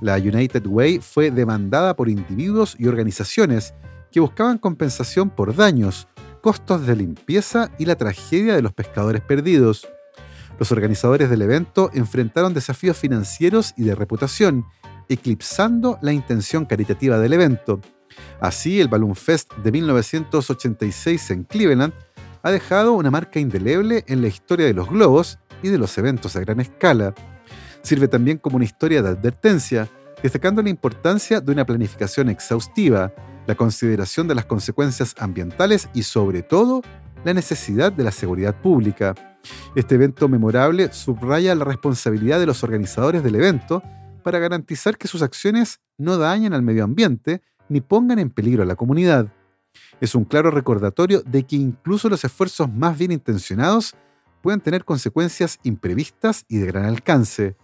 La 0.00 0.16
United 0.16 0.66
Way 0.66 1.00
fue 1.00 1.30
demandada 1.30 1.94
por 1.94 2.08
individuos 2.08 2.74
y 2.78 2.86
organizaciones 2.86 3.74
que 4.10 4.20
buscaban 4.20 4.56
compensación 4.56 5.28
por 5.28 5.54
daños, 5.54 6.08
costos 6.40 6.86
de 6.86 6.96
limpieza 6.96 7.70
y 7.78 7.84
la 7.84 7.96
tragedia 7.96 8.54
de 8.54 8.62
los 8.62 8.72
pescadores 8.72 9.20
perdidos. 9.20 9.86
Los 10.58 10.72
organizadores 10.72 11.28
del 11.28 11.42
evento 11.42 11.90
enfrentaron 11.92 12.54
desafíos 12.54 12.96
financieros 12.96 13.74
y 13.76 13.82
de 13.84 13.94
reputación, 13.94 14.64
eclipsando 15.10 15.98
la 16.00 16.14
intención 16.14 16.64
caritativa 16.64 17.18
del 17.18 17.34
evento. 17.34 17.82
Así, 18.40 18.80
el 18.80 18.88
Balloon 18.88 19.14
Fest 19.14 19.52
de 19.56 19.72
1986 19.72 21.30
en 21.30 21.44
Cleveland 21.44 21.92
ha 22.42 22.50
dejado 22.50 22.92
una 22.92 23.10
marca 23.10 23.40
indeleble 23.40 24.04
en 24.06 24.20
la 24.20 24.28
historia 24.28 24.66
de 24.66 24.74
los 24.74 24.88
globos 24.88 25.38
y 25.62 25.68
de 25.68 25.78
los 25.78 25.96
eventos 25.96 26.36
a 26.36 26.40
gran 26.40 26.60
escala. 26.60 27.14
Sirve 27.82 28.06
también 28.06 28.38
como 28.38 28.56
una 28.56 28.66
historia 28.66 29.02
de 29.02 29.08
advertencia, 29.08 29.88
destacando 30.22 30.62
la 30.62 30.68
importancia 30.68 31.40
de 31.40 31.52
una 31.52 31.64
planificación 31.64 32.28
exhaustiva, 32.28 33.12
la 33.46 33.54
consideración 33.54 34.28
de 34.28 34.34
las 34.34 34.44
consecuencias 34.44 35.14
ambientales 35.18 35.88
y 35.94 36.02
sobre 36.02 36.42
todo 36.42 36.82
la 37.24 37.34
necesidad 37.34 37.92
de 37.92 38.04
la 38.04 38.10
seguridad 38.10 38.54
pública. 38.60 39.14
Este 39.74 39.94
evento 39.94 40.28
memorable 40.28 40.92
subraya 40.92 41.54
la 41.54 41.64
responsabilidad 41.64 42.38
de 42.38 42.46
los 42.46 42.62
organizadores 42.62 43.22
del 43.22 43.34
evento 43.36 43.82
para 44.22 44.38
garantizar 44.38 44.96
que 44.96 45.08
sus 45.08 45.22
acciones 45.22 45.80
no 45.98 46.16
dañen 46.16 46.52
al 46.52 46.62
medio 46.62 46.84
ambiente 46.84 47.42
ni 47.68 47.80
pongan 47.80 48.18
en 48.18 48.30
peligro 48.30 48.62
a 48.62 48.66
la 48.66 48.76
comunidad 48.76 49.32
es 50.00 50.14
un 50.14 50.24
claro 50.24 50.50
recordatorio 50.50 51.22
de 51.22 51.44
que 51.44 51.56
incluso 51.56 52.08
los 52.08 52.24
esfuerzos 52.24 52.72
más 52.72 52.98
bien 52.98 53.12
intencionados 53.12 53.94
pueden 54.42 54.60
tener 54.60 54.84
consecuencias 54.84 55.58
imprevistas 55.62 56.44
y 56.48 56.58
de 56.58 56.66
gran 56.66 56.84
alcance. 56.84 57.56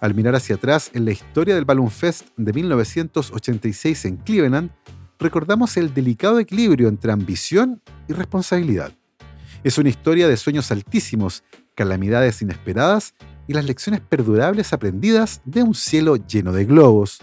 Al 0.00 0.14
mirar 0.14 0.36
hacia 0.36 0.56
atrás 0.56 0.90
en 0.94 1.04
la 1.04 1.10
historia 1.10 1.54
del 1.54 1.64
Balloon 1.64 1.90
Fest 1.90 2.28
de 2.36 2.52
1986 2.52 4.04
en 4.04 4.16
Cleveland, 4.18 4.70
recordamos 5.18 5.76
el 5.76 5.92
delicado 5.92 6.38
equilibrio 6.38 6.88
entre 6.88 7.10
ambición 7.10 7.82
y 8.06 8.12
responsabilidad. 8.12 8.92
Es 9.64 9.76
una 9.78 9.88
historia 9.88 10.28
de 10.28 10.36
sueños 10.36 10.70
altísimos, 10.70 11.42
calamidades 11.74 12.40
inesperadas 12.42 13.14
y 13.48 13.54
las 13.54 13.64
lecciones 13.64 14.00
perdurables 14.00 14.72
aprendidas 14.72 15.40
de 15.44 15.64
un 15.64 15.74
cielo 15.74 16.14
lleno 16.14 16.52
de 16.52 16.64
globos. 16.64 17.20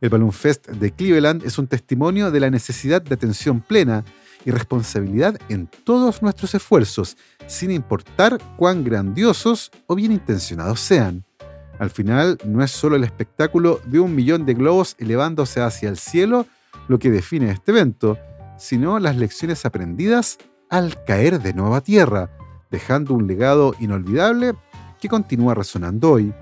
El 0.00 0.10
Balloon 0.10 0.32
Fest 0.32 0.68
de 0.68 0.92
Cleveland 0.92 1.44
es 1.44 1.58
un 1.58 1.66
testimonio 1.66 2.30
de 2.30 2.40
la 2.40 2.50
necesidad 2.50 3.02
de 3.02 3.14
atención 3.14 3.60
plena 3.60 4.04
y 4.44 4.52
responsabilidad 4.52 5.38
en 5.48 5.68
todos 5.84 6.22
nuestros 6.22 6.54
esfuerzos, 6.54 7.16
sin 7.46 7.70
importar 7.72 8.38
cuán 8.56 8.84
grandiosos 8.84 9.72
o 9.86 9.96
bien 9.96 10.12
intencionados 10.12 10.80
sean. 10.80 11.24
Al 11.78 11.90
final, 11.90 12.38
no 12.44 12.62
es 12.62 12.70
solo 12.70 12.96
el 12.96 13.04
espectáculo 13.04 13.80
de 13.86 14.00
un 14.00 14.14
millón 14.14 14.46
de 14.46 14.54
globos 14.54 14.94
elevándose 14.98 15.60
hacia 15.60 15.88
el 15.88 15.96
cielo 15.96 16.46
lo 16.88 16.98
que 16.98 17.10
define 17.10 17.50
este 17.50 17.72
evento, 17.72 18.18
sino 18.56 18.98
las 18.98 19.16
lecciones 19.16 19.64
aprendidas 19.64 20.38
al 20.70 21.04
caer 21.04 21.40
de 21.40 21.54
nueva 21.54 21.80
tierra, 21.80 22.30
dejando 22.70 23.14
un 23.14 23.26
legado 23.26 23.74
inolvidable 23.80 24.54
que 25.00 25.08
continúa 25.08 25.54
resonando 25.54 26.12
hoy. 26.12 26.32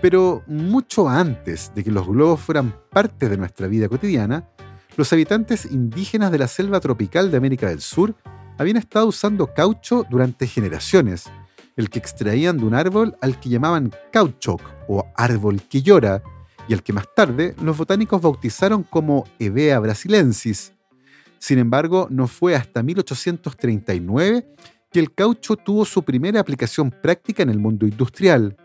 Pero 0.00 0.42
mucho 0.46 1.08
antes 1.08 1.72
de 1.74 1.84
que 1.84 1.90
los 1.90 2.06
globos 2.06 2.40
fueran 2.40 2.74
parte 2.90 3.28
de 3.28 3.36
nuestra 3.36 3.66
vida 3.66 3.88
cotidiana, 3.88 4.48
los 4.96 5.12
habitantes 5.12 5.66
indígenas 5.66 6.32
de 6.32 6.38
la 6.38 6.48
selva 6.48 6.80
tropical 6.80 7.30
de 7.30 7.36
América 7.36 7.68
del 7.68 7.80
Sur 7.80 8.14
habían 8.58 8.76
estado 8.76 9.06
usando 9.06 9.54
caucho 9.54 10.04
durante 10.10 10.46
generaciones, 10.46 11.30
el 11.76 11.90
que 11.90 11.98
extraían 11.98 12.58
de 12.58 12.64
un 12.64 12.74
árbol 12.74 13.16
al 13.20 13.38
que 13.40 13.48
llamaban 13.48 13.92
cauchoc 14.12 14.60
o 14.88 15.06
árbol 15.16 15.62
que 15.62 15.82
llora, 15.82 16.22
y 16.68 16.74
al 16.74 16.82
que 16.82 16.92
más 16.92 17.06
tarde 17.14 17.54
los 17.62 17.76
botánicos 17.76 18.22
bautizaron 18.22 18.82
como 18.84 19.24
Hevea 19.38 19.78
brasilensis. 19.80 20.72
Sin 21.38 21.58
embargo, 21.58 22.06
no 22.10 22.28
fue 22.28 22.54
hasta 22.54 22.82
1839 22.82 24.46
que 24.92 25.00
el 25.00 25.14
caucho 25.14 25.56
tuvo 25.56 25.84
su 25.84 26.02
primera 26.02 26.40
aplicación 26.40 26.90
práctica 26.90 27.42
en 27.42 27.48
el 27.48 27.58
mundo 27.58 27.86
industrial. 27.86 28.56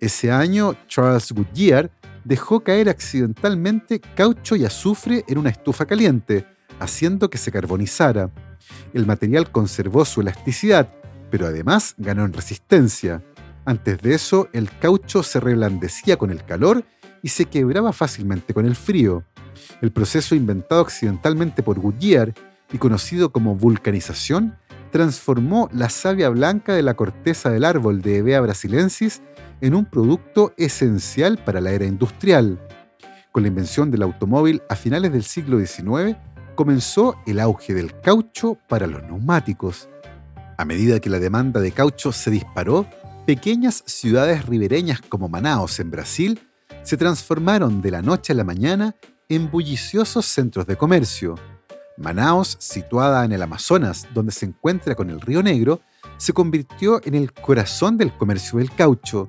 Ese 0.00 0.30
año, 0.30 0.76
Charles 0.86 1.32
Goodyear 1.32 1.90
dejó 2.24 2.60
caer 2.60 2.88
accidentalmente 2.88 4.00
caucho 4.00 4.54
y 4.54 4.64
azufre 4.64 5.24
en 5.26 5.38
una 5.38 5.50
estufa 5.50 5.86
caliente, 5.86 6.46
haciendo 6.78 7.30
que 7.30 7.38
se 7.38 7.50
carbonizara. 7.50 8.30
El 8.92 9.06
material 9.06 9.50
conservó 9.50 10.04
su 10.04 10.20
elasticidad, 10.20 10.88
pero 11.30 11.46
además 11.46 11.94
ganó 11.98 12.24
en 12.24 12.32
resistencia. 12.32 13.22
Antes 13.64 14.00
de 14.00 14.14
eso, 14.14 14.48
el 14.52 14.70
caucho 14.78 15.22
se 15.22 15.40
reblandecía 15.40 16.16
con 16.16 16.30
el 16.30 16.44
calor 16.44 16.84
y 17.22 17.28
se 17.28 17.46
quebraba 17.46 17.92
fácilmente 17.92 18.54
con 18.54 18.66
el 18.66 18.76
frío. 18.76 19.24
El 19.82 19.90
proceso 19.90 20.34
inventado 20.34 20.82
accidentalmente 20.82 21.62
por 21.62 21.80
Goodyear 21.80 22.34
y 22.72 22.78
conocido 22.78 23.32
como 23.32 23.56
vulcanización 23.56 24.56
transformó 24.90 25.68
la 25.72 25.90
savia 25.90 26.28
blanca 26.28 26.74
de 26.74 26.82
la 26.82 26.94
corteza 26.94 27.50
del 27.50 27.64
árbol 27.64 28.02
de 28.02 28.18
Hevea 28.18 28.40
brasilensis 28.40 29.22
en 29.60 29.74
un 29.74 29.84
producto 29.84 30.52
esencial 30.56 31.38
para 31.38 31.60
la 31.60 31.72
era 31.72 31.84
industrial. 31.84 32.58
Con 33.32 33.42
la 33.42 33.48
invención 33.48 33.90
del 33.90 34.02
automóvil 34.02 34.62
a 34.68 34.76
finales 34.76 35.12
del 35.12 35.24
siglo 35.24 35.58
XIX, 35.58 36.16
comenzó 36.54 37.16
el 37.26 37.40
auge 37.40 37.74
del 37.74 38.00
caucho 38.00 38.58
para 38.68 38.86
los 38.86 39.02
neumáticos. 39.02 39.88
A 40.56 40.64
medida 40.64 40.98
que 40.98 41.10
la 41.10 41.20
demanda 41.20 41.60
de 41.60 41.72
caucho 41.72 42.10
se 42.10 42.30
disparó, 42.30 42.86
pequeñas 43.26 43.84
ciudades 43.86 44.46
ribereñas 44.46 45.00
como 45.00 45.28
Manaos 45.28 45.78
en 45.80 45.90
Brasil 45.90 46.40
se 46.82 46.96
transformaron 46.96 47.82
de 47.82 47.90
la 47.90 48.02
noche 48.02 48.32
a 48.32 48.36
la 48.36 48.44
mañana 48.44 48.96
en 49.28 49.50
bulliciosos 49.50 50.26
centros 50.26 50.66
de 50.66 50.76
comercio. 50.76 51.36
Manaos, 51.98 52.56
situada 52.60 53.24
en 53.24 53.32
el 53.32 53.42
Amazonas, 53.42 54.06
donde 54.14 54.32
se 54.32 54.46
encuentra 54.46 54.94
con 54.94 55.10
el 55.10 55.20
Río 55.20 55.42
Negro, 55.42 55.80
se 56.16 56.32
convirtió 56.32 57.00
en 57.04 57.14
el 57.14 57.32
corazón 57.32 57.98
del 57.98 58.16
comercio 58.16 58.58
del 58.58 58.72
caucho. 58.72 59.28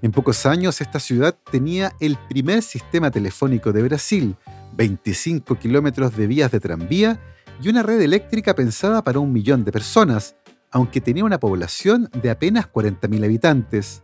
En 0.00 0.12
pocos 0.12 0.46
años, 0.46 0.80
esta 0.80 1.00
ciudad 1.00 1.36
tenía 1.50 1.92
el 2.00 2.16
primer 2.28 2.62
sistema 2.62 3.10
telefónico 3.10 3.72
de 3.72 3.82
Brasil, 3.82 4.36
25 4.74 5.58
kilómetros 5.58 6.16
de 6.16 6.26
vías 6.26 6.50
de 6.50 6.60
tranvía 6.60 7.20
y 7.62 7.68
una 7.68 7.82
red 7.82 8.00
eléctrica 8.00 8.54
pensada 8.54 9.02
para 9.02 9.18
un 9.18 9.32
millón 9.32 9.64
de 9.64 9.72
personas, 9.72 10.36
aunque 10.70 11.00
tenía 11.00 11.24
una 11.24 11.40
población 11.40 12.08
de 12.22 12.30
apenas 12.30 12.70
40.000 12.70 13.24
habitantes. 13.24 14.02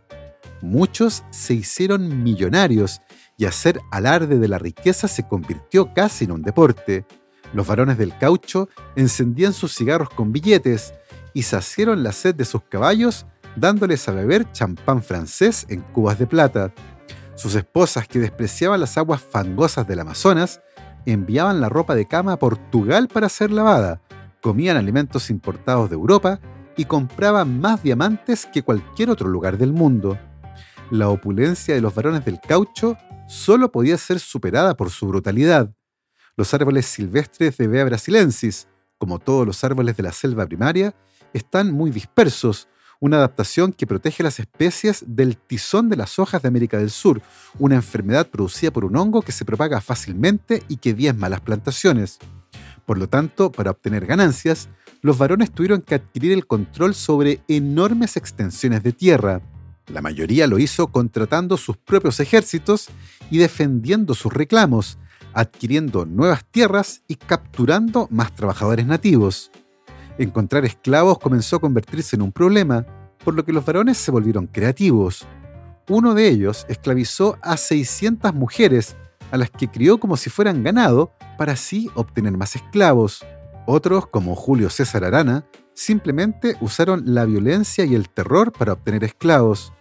Muchos 0.61 1.23
se 1.31 1.53
hicieron 1.53 2.23
millonarios 2.23 3.01
y 3.37 3.45
hacer 3.45 3.79
alarde 3.91 4.39
de 4.39 4.47
la 4.47 4.57
riqueza 4.57 5.07
se 5.07 5.27
convirtió 5.27 5.93
casi 5.93 6.25
en 6.25 6.31
un 6.31 6.41
deporte. 6.41 7.05
Los 7.53 7.67
varones 7.67 7.97
del 7.97 8.17
caucho 8.17 8.69
encendían 8.95 9.53
sus 9.53 9.75
cigarros 9.75 10.09
con 10.09 10.31
billetes 10.31 10.93
y 11.33 11.43
saciaron 11.43 12.03
la 12.03 12.11
sed 12.11 12.35
de 12.35 12.45
sus 12.45 12.63
caballos 12.63 13.25
dándoles 13.55 14.07
a 14.07 14.11
beber 14.11 14.51
champán 14.51 15.01
francés 15.01 15.65
en 15.69 15.81
cubas 15.81 16.19
de 16.19 16.27
plata. 16.27 16.73
Sus 17.35 17.55
esposas, 17.55 18.07
que 18.07 18.19
despreciaban 18.19 18.79
las 18.79 18.97
aguas 18.97 19.21
fangosas 19.21 19.87
del 19.87 19.99
Amazonas, 19.99 20.61
enviaban 21.05 21.61
la 21.61 21.69
ropa 21.69 21.95
de 21.95 22.07
cama 22.07 22.33
a 22.33 22.39
Portugal 22.39 23.07
para 23.07 23.29
ser 23.29 23.51
lavada, 23.51 24.01
comían 24.41 24.77
alimentos 24.77 25.29
importados 25.29 25.89
de 25.89 25.95
Europa 25.95 26.39
y 26.77 26.85
compraban 26.85 27.59
más 27.59 27.83
diamantes 27.83 28.45
que 28.45 28.63
cualquier 28.63 29.09
otro 29.09 29.27
lugar 29.29 29.57
del 29.57 29.73
mundo. 29.73 30.17
La 30.91 31.09
opulencia 31.09 31.73
de 31.73 31.81
los 31.81 31.95
varones 31.95 32.25
del 32.25 32.39
caucho 32.39 32.97
solo 33.27 33.71
podía 33.71 33.97
ser 33.97 34.19
superada 34.19 34.75
por 34.77 34.89
su 34.89 35.07
brutalidad. 35.07 35.74
Los 36.37 36.53
árboles 36.53 36.85
silvestres 36.85 37.57
de 37.57 37.67
Bea 37.67 37.85
brasilensis, 37.85 38.67
como 38.97 39.19
todos 39.19 39.47
los 39.47 39.63
árboles 39.63 39.95
de 39.95 40.03
la 40.03 40.11
selva 40.11 40.45
primaria, 40.45 40.93
están 41.31 41.71
muy 41.71 41.91
dispersos, 41.91 42.67
una 42.99 43.17
adaptación 43.17 43.71
que 43.71 43.87
protege 43.87 44.21
las 44.21 44.39
especies 44.41 45.03
del 45.07 45.37
tizón 45.37 45.89
de 45.89 45.95
las 45.95 46.19
hojas 46.19 46.41
de 46.41 46.49
América 46.49 46.77
del 46.77 46.89
Sur, 46.89 47.21
una 47.57 47.75
enfermedad 47.75 48.27
producida 48.27 48.71
por 48.71 48.83
un 48.83 48.97
hongo 48.97 49.21
que 49.21 49.31
se 49.31 49.45
propaga 49.45 49.79
fácilmente 49.79 50.61
y 50.67 50.77
que 50.77 50.93
diezma 50.93 51.29
las 51.29 51.39
plantaciones. 51.39 52.19
Por 52.85 52.97
lo 52.97 53.07
tanto, 53.07 53.49
para 53.49 53.71
obtener 53.71 54.05
ganancias, 54.05 54.67
los 55.01 55.17
varones 55.17 55.51
tuvieron 55.51 55.81
que 55.81 55.95
adquirir 55.95 56.33
el 56.33 56.47
control 56.47 56.95
sobre 56.95 57.41
enormes 57.47 58.17
extensiones 58.17 58.83
de 58.83 58.91
tierra. 58.91 59.41
La 59.87 60.01
mayoría 60.01 60.47
lo 60.47 60.59
hizo 60.59 60.87
contratando 60.87 61.55
sus 61.55 61.77
propios 61.77 62.19
ejércitos 62.19 62.89
y 63.31 63.37
defendiendo 63.37 64.15
sus 64.15 64.33
reclamos, 64.33 64.97
adquiriendo 65.35 66.05
nuevas 66.05 66.45
tierras 66.45 67.03
y 67.07 67.15
capturando 67.15 68.07
más 68.09 68.33
trabajadores 68.33 68.87
nativos. 68.87 69.51
Encontrar 70.17 70.65
esclavos 70.65 71.19
comenzó 71.19 71.57
a 71.57 71.59
convertirse 71.59 72.15
en 72.15 72.23
un 72.23 72.31
problema, 72.31 72.85
por 73.23 73.35
lo 73.35 73.43
que 73.43 73.53
los 73.53 73.65
varones 73.65 73.97
se 73.97 74.11
volvieron 74.11 74.47
creativos. 74.47 75.27
Uno 75.89 76.13
de 76.13 76.29
ellos 76.29 76.65
esclavizó 76.69 77.37
a 77.41 77.57
600 77.57 78.33
mujeres, 78.33 78.95
a 79.29 79.37
las 79.37 79.51
que 79.51 79.67
crió 79.67 79.99
como 79.99 80.15
si 80.17 80.29
fueran 80.29 80.63
ganado, 80.63 81.11
para 81.37 81.53
así 81.53 81.89
obtener 81.95 82.37
más 82.37 82.55
esclavos. 82.55 83.25
Otros, 83.67 84.07
como 84.07 84.35
Julio 84.35 84.69
César 84.69 85.03
Arana, 85.03 85.45
simplemente 85.73 86.55
usaron 86.61 87.03
la 87.13 87.25
violencia 87.25 87.83
y 87.83 87.93
el 87.93 88.09
terror 88.09 88.51
para 88.51 88.73
obtener 88.73 89.03
esclavos. 89.03 89.73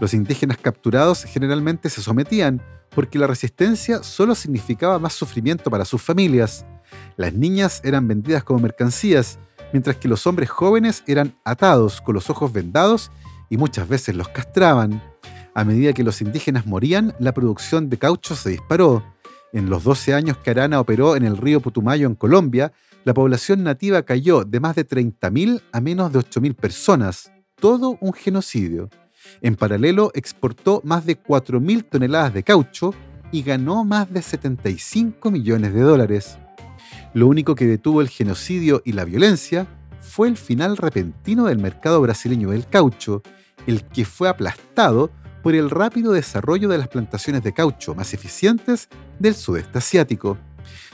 Los 0.00 0.14
indígenas 0.14 0.58
capturados 0.58 1.24
generalmente 1.24 1.88
se 1.90 2.02
sometían, 2.02 2.62
porque 2.90 3.18
la 3.18 3.26
resistencia 3.26 4.02
solo 4.02 4.34
significaba 4.34 4.98
más 4.98 5.12
sufrimiento 5.12 5.70
para 5.70 5.84
sus 5.84 6.02
familias. 6.02 6.64
Las 7.16 7.32
niñas 7.32 7.80
eran 7.84 8.06
vendidas 8.06 8.44
como 8.44 8.60
mercancías 8.60 9.38
mientras 9.72 9.96
que 9.96 10.08
los 10.08 10.26
hombres 10.26 10.50
jóvenes 10.50 11.02
eran 11.06 11.34
atados 11.44 12.00
con 12.00 12.14
los 12.14 12.30
ojos 12.30 12.52
vendados 12.52 13.10
y 13.48 13.56
muchas 13.56 13.88
veces 13.88 14.14
los 14.14 14.28
castraban. 14.28 15.02
A 15.54 15.64
medida 15.64 15.92
que 15.92 16.04
los 16.04 16.20
indígenas 16.20 16.66
morían, 16.66 17.14
la 17.18 17.32
producción 17.32 17.88
de 17.88 17.98
caucho 17.98 18.36
se 18.36 18.50
disparó. 18.50 19.02
En 19.52 19.70
los 19.70 19.84
12 19.84 20.14
años 20.14 20.36
que 20.38 20.50
Arana 20.50 20.80
operó 20.80 21.16
en 21.16 21.24
el 21.24 21.36
río 21.36 21.60
Putumayo 21.60 22.06
en 22.06 22.14
Colombia, 22.14 22.72
la 23.04 23.14
población 23.14 23.62
nativa 23.62 24.02
cayó 24.02 24.44
de 24.44 24.60
más 24.60 24.76
de 24.76 24.86
30.000 24.86 25.62
a 25.72 25.80
menos 25.80 26.12
de 26.12 26.18
8.000 26.18 26.54
personas. 26.54 27.30
Todo 27.54 27.96
un 28.00 28.12
genocidio. 28.12 28.90
En 29.40 29.56
paralelo, 29.56 30.10
exportó 30.14 30.80
más 30.84 31.06
de 31.06 31.20
4.000 31.20 31.88
toneladas 31.88 32.34
de 32.34 32.42
caucho 32.42 32.94
y 33.32 33.42
ganó 33.42 33.84
más 33.84 34.12
de 34.12 34.22
75 34.22 35.30
millones 35.30 35.74
de 35.74 35.80
dólares. 35.80 36.38
Lo 37.14 37.26
único 37.26 37.54
que 37.54 37.66
detuvo 37.66 38.00
el 38.00 38.08
genocidio 38.08 38.82
y 38.84 38.92
la 38.92 39.04
violencia 39.04 39.66
fue 40.00 40.28
el 40.28 40.36
final 40.36 40.76
repentino 40.76 41.46
del 41.46 41.58
mercado 41.58 42.00
brasileño 42.00 42.50
del 42.50 42.66
caucho, 42.66 43.22
el 43.66 43.84
que 43.84 44.04
fue 44.04 44.28
aplastado 44.28 45.10
por 45.42 45.54
el 45.54 45.70
rápido 45.70 46.12
desarrollo 46.12 46.68
de 46.68 46.78
las 46.78 46.88
plantaciones 46.88 47.42
de 47.42 47.52
caucho 47.52 47.94
más 47.94 48.14
eficientes 48.14 48.88
del 49.18 49.34
sudeste 49.34 49.78
asiático. 49.78 50.38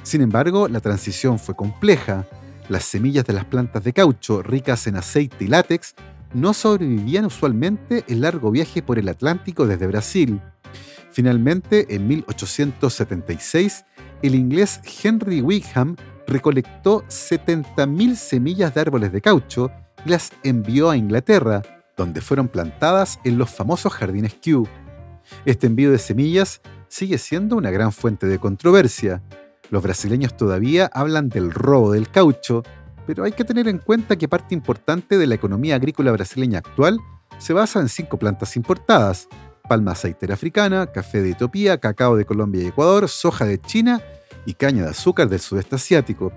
Sin 0.03 0.21
embargo, 0.21 0.69
la 0.69 0.81
transición 0.81 1.39
fue 1.39 1.55
compleja. 1.55 2.27
Las 2.69 2.85
semillas 2.85 3.25
de 3.25 3.33
las 3.33 3.45
plantas 3.45 3.85
de 3.85 3.93
caucho 3.93 4.43
ricas 4.43 4.87
en 4.87 4.97
aceite 4.97 5.45
y 5.45 5.49
látex 5.49 5.95
no 6.35 6.55
sobrevivían 6.55 7.25
usualmente 7.25 8.05
el 8.09 8.23
largo 8.23 8.51
viaje 8.51 8.83
por 8.83 8.99
el 8.99 9.09
Atlántico 9.09 9.67
desde 9.67 9.87
Brasil. 9.87 10.41
Finalmente, 11.11 11.95
en 11.95 12.09
1876, 12.09 13.85
el 14.23 14.35
inglés 14.35 14.81
Henry 15.03 15.43
Wickham 15.43 15.97
recolectó 16.27 17.03
70.000 17.09 18.15
semillas 18.15 18.75
de 18.75 18.81
árboles 18.81 19.13
de 19.13 19.21
caucho 19.21 19.71
y 20.05 20.11
las 20.11 20.33
envió 20.43 20.91
a 20.91 20.97
Inglaterra, 20.97 21.63
donde 21.97 22.21
fueron 22.21 22.49
plantadas 22.49 23.19
en 23.25 23.37
los 23.39 23.51
famosos 23.51 23.93
jardines 23.93 24.35
Kew. 24.35 24.67
Este 25.45 25.67
envío 25.67 25.91
de 25.91 25.99
semillas 25.99 26.61
sigue 26.89 27.19
siendo 27.19 27.57
una 27.57 27.71
gran 27.71 27.93
fuente 27.93 28.27
de 28.27 28.39
controversia. 28.39 29.23
Los 29.71 29.83
brasileños 29.83 30.37
todavía 30.37 30.91
hablan 30.93 31.29
del 31.29 31.51
robo 31.53 31.93
del 31.93 32.11
caucho, 32.11 32.63
pero 33.07 33.25
hay 33.25 33.33
que 33.33 33.45
tener 33.45 33.69
en 33.69 33.79
cuenta 33.79 34.17
que 34.17 34.29
parte 34.29 34.55
importante 34.55 35.19
de 35.19 35.27
la 35.27 35.35
economía 35.35 35.77
agrícola 35.77 36.13
brasileña 36.13 36.59
actual 36.59 36.99
se 37.39 37.53
basa 37.53 37.81
en 37.81 37.89
cinco 37.89 38.19
plantas 38.19 38.57
importadas, 38.57 39.29
palma 39.69 39.93
aceitera 39.93 40.35
africana, 40.35 40.87
café 40.87 41.23
de 41.23 41.31
Etiopía, 41.31 41.79
cacao 41.79 42.17
de 42.17 42.25
Colombia 42.25 42.63
y 42.63 42.67
Ecuador, 42.67 43.09
soja 43.09 43.45
de 43.45 43.61
China 43.61 44.01
y 44.47 44.55
caña 44.55 44.85
de 44.85 44.91
azúcar 44.91 45.29
del 45.29 45.41
sudeste 45.41 45.77
asiático. 45.77 46.33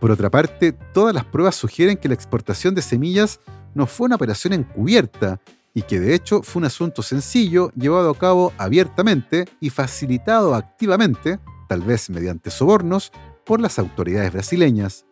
Por 0.00 0.10
otra 0.10 0.30
parte, 0.30 0.72
todas 0.72 1.14
las 1.14 1.24
pruebas 1.24 1.56
sugieren 1.56 1.96
que 1.96 2.08
la 2.08 2.14
exportación 2.14 2.74
de 2.74 2.82
semillas 2.82 3.40
no 3.74 3.86
fue 3.86 4.06
una 4.06 4.16
operación 4.16 4.52
encubierta 4.52 5.40
y 5.74 5.82
que 5.82 6.00
de 6.00 6.14
hecho 6.14 6.42
fue 6.42 6.60
un 6.60 6.66
asunto 6.66 7.02
sencillo 7.02 7.70
llevado 7.76 8.10
a 8.10 8.18
cabo 8.18 8.52
abiertamente 8.58 9.44
y 9.60 9.70
facilitado 9.70 10.54
activamente, 10.54 11.38
tal 11.68 11.82
vez 11.82 12.10
mediante 12.10 12.50
sobornos, 12.50 13.12
por 13.48 13.62
las 13.62 13.78
autoridades 13.78 14.30
brasileñas. 14.30 15.06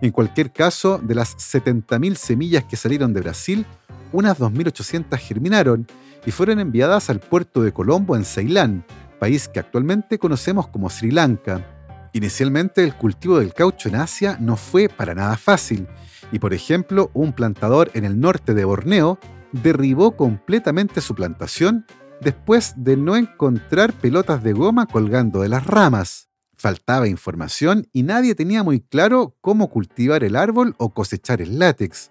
En 0.00 0.12
cualquier 0.12 0.52
caso, 0.52 1.00
de 1.02 1.16
las 1.16 1.36
70.000 1.36 2.14
semillas 2.14 2.64
que 2.64 2.76
salieron 2.76 3.12
de 3.12 3.20
Brasil, 3.20 3.66
unas 4.12 4.38
2.800 4.38 5.18
germinaron 5.18 5.88
y 6.24 6.30
fueron 6.30 6.60
enviadas 6.60 7.10
al 7.10 7.18
puerto 7.18 7.62
de 7.62 7.72
Colombo 7.72 8.14
en 8.14 8.24
Ceilán, 8.24 8.84
país 9.18 9.48
que 9.48 9.58
actualmente 9.58 10.20
conocemos 10.20 10.68
como 10.68 10.88
Sri 10.88 11.10
Lanka. 11.10 11.66
Inicialmente 12.12 12.84
el 12.84 12.94
cultivo 12.94 13.40
del 13.40 13.54
caucho 13.54 13.88
en 13.88 13.96
Asia 13.96 14.36
no 14.40 14.56
fue 14.56 14.88
para 14.88 15.16
nada 15.16 15.36
fácil, 15.36 15.88
y 16.30 16.38
por 16.38 16.54
ejemplo 16.54 17.10
un 17.12 17.32
plantador 17.32 17.90
en 17.94 18.04
el 18.04 18.20
norte 18.20 18.54
de 18.54 18.64
Borneo 18.64 19.18
derribó 19.50 20.16
completamente 20.16 21.00
su 21.00 21.16
plantación 21.16 21.86
después 22.20 22.74
de 22.76 22.96
no 22.96 23.16
encontrar 23.16 23.92
pelotas 23.94 24.44
de 24.44 24.52
goma 24.52 24.86
colgando 24.86 25.40
de 25.40 25.48
las 25.48 25.66
ramas. 25.66 26.29
Faltaba 26.60 27.08
información 27.08 27.88
y 27.90 28.02
nadie 28.02 28.34
tenía 28.34 28.62
muy 28.62 28.80
claro 28.80 29.34
cómo 29.40 29.70
cultivar 29.70 30.24
el 30.24 30.36
árbol 30.36 30.74
o 30.76 30.90
cosechar 30.90 31.40
el 31.40 31.58
látex. 31.58 32.10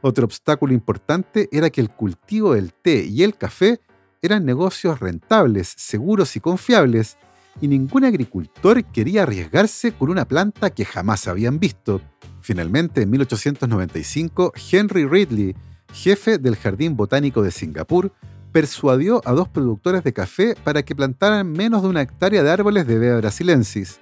Otro 0.00 0.24
obstáculo 0.24 0.72
importante 0.72 1.50
era 1.52 1.68
que 1.68 1.82
el 1.82 1.90
cultivo 1.90 2.54
del 2.54 2.72
té 2.72 3.04
y 3.04 3.22
el 3.22 3.36
café 3.36 3.80
eran 4.22 4.46
negocios 4.46 4.98
rentables, 4.98 5.74
seguros 5.76 6.36
y 6.36 6.40
confiables, 6.40 7.18
y 7.60 7.68
ningún 7.68 8.06
agricultor 8.06 8.82
quería 8.82 9.24
arriesgarse 9.24 9.92
con 9.92 10.08
una 10.08 10.24
planta 10.24 10.70
que 10.70 10.86
jamás 10.86 11.28
habían 11.28 11.58
visto. 11.58 12.00
Finalmente, 12.40 13.02
en 13.02 13.10
1895, 13.10 14.54
Henry 14.70 15.04
Ridley, 15.04 15.54
jefe 15.92 16.38
del 16.38 16.56
Jardín 16.56 16.96
Botánico 16.96 17.42
de 17.42 17.50
Singapur, 17.50 18.10
persuadió 18.52 19.22
a 19.24 19.32
dos 19.32 19.48
productores 19.48 20.04
de 20.04 20.12
café 20.12 20.54
para 20.62 20.82
que 20.82 20.94
plantaran 20.94 21.50
menos 21.50 21.82
de 21.82 21.88
una 21.88 22.02
hectárea 22.02 22.42
de 22.42 22.50
árboles 22.50 22.86
de 22.86 22.98
Bea 22.98 23.16
brasilensis. 23.16 24.00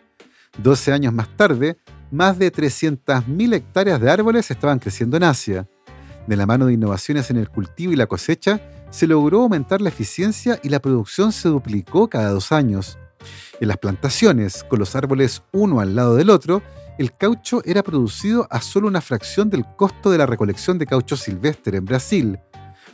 Doce 0.58 0.92
años 0.92 1.14
más 1.14 1.28
tarde, 1.36 1.78
más 2.10 2.38
de 2.38 2.52
300.000 2.52 3.54
hectáreas 3.54 4.00
de 4.00 4.10
árboles 4.10 4.50
estaban 4.50 4.80
creciendo 4.80 5.16
en 5.16 5.22
Asia. 5.22 5.68
De 6.26 6.36
la 6.36 6.46
mano 6.46 6.66
de 6.66 6.74
innovaciones 6.74 7.30
en 7.30 7.36
el 7.36 7.48
cultivo 7.48 7.92
y 7.92 7.96
la 7.96 8.06
cosecha, 8.06 8.60
se 8.90 9.06
logró 9.06 9.42
aumentar 9.42 9.80
la 9.80 9.88
eficiencia 9.88 10.58
y 10.62 10.68
la 10.68 10.80
producción 10.80 11.32
se 11.32 11.48
duplicó 11.48 12.10
cada 12.10 12.30
dos 12.30 12.50
años. 12.52 12.98
En 13.60 13.68
las 13.68 13.78
plantaciones, 13.78 14.64
con 14.64 14.78
los 14.78 14.96
árboles 14.96 15.42
uno 15.52 15.80
al 15.80 15.94
lado 15.94 16.16
del 16.16 16.30
otro, 16.30 16.62
el 16.98 17.16
caucho 17.16 17.62
era 17.64 17.82
producido 17.82 18.46
a 18.50 18.60
solo 18.60 18.88
una 18.88 19.00
fracción 19.00 19.48
del 19.48 19.64
costo 19.76 20.10
de 20.10 20.18
la 20.18 20.26
recolección 20.26 20.78
de 20.78 20.86
caucho 20.86 21.16
silvestre 21.16 21.78
en 21.78 21.84
Brasil. 21.84 22.38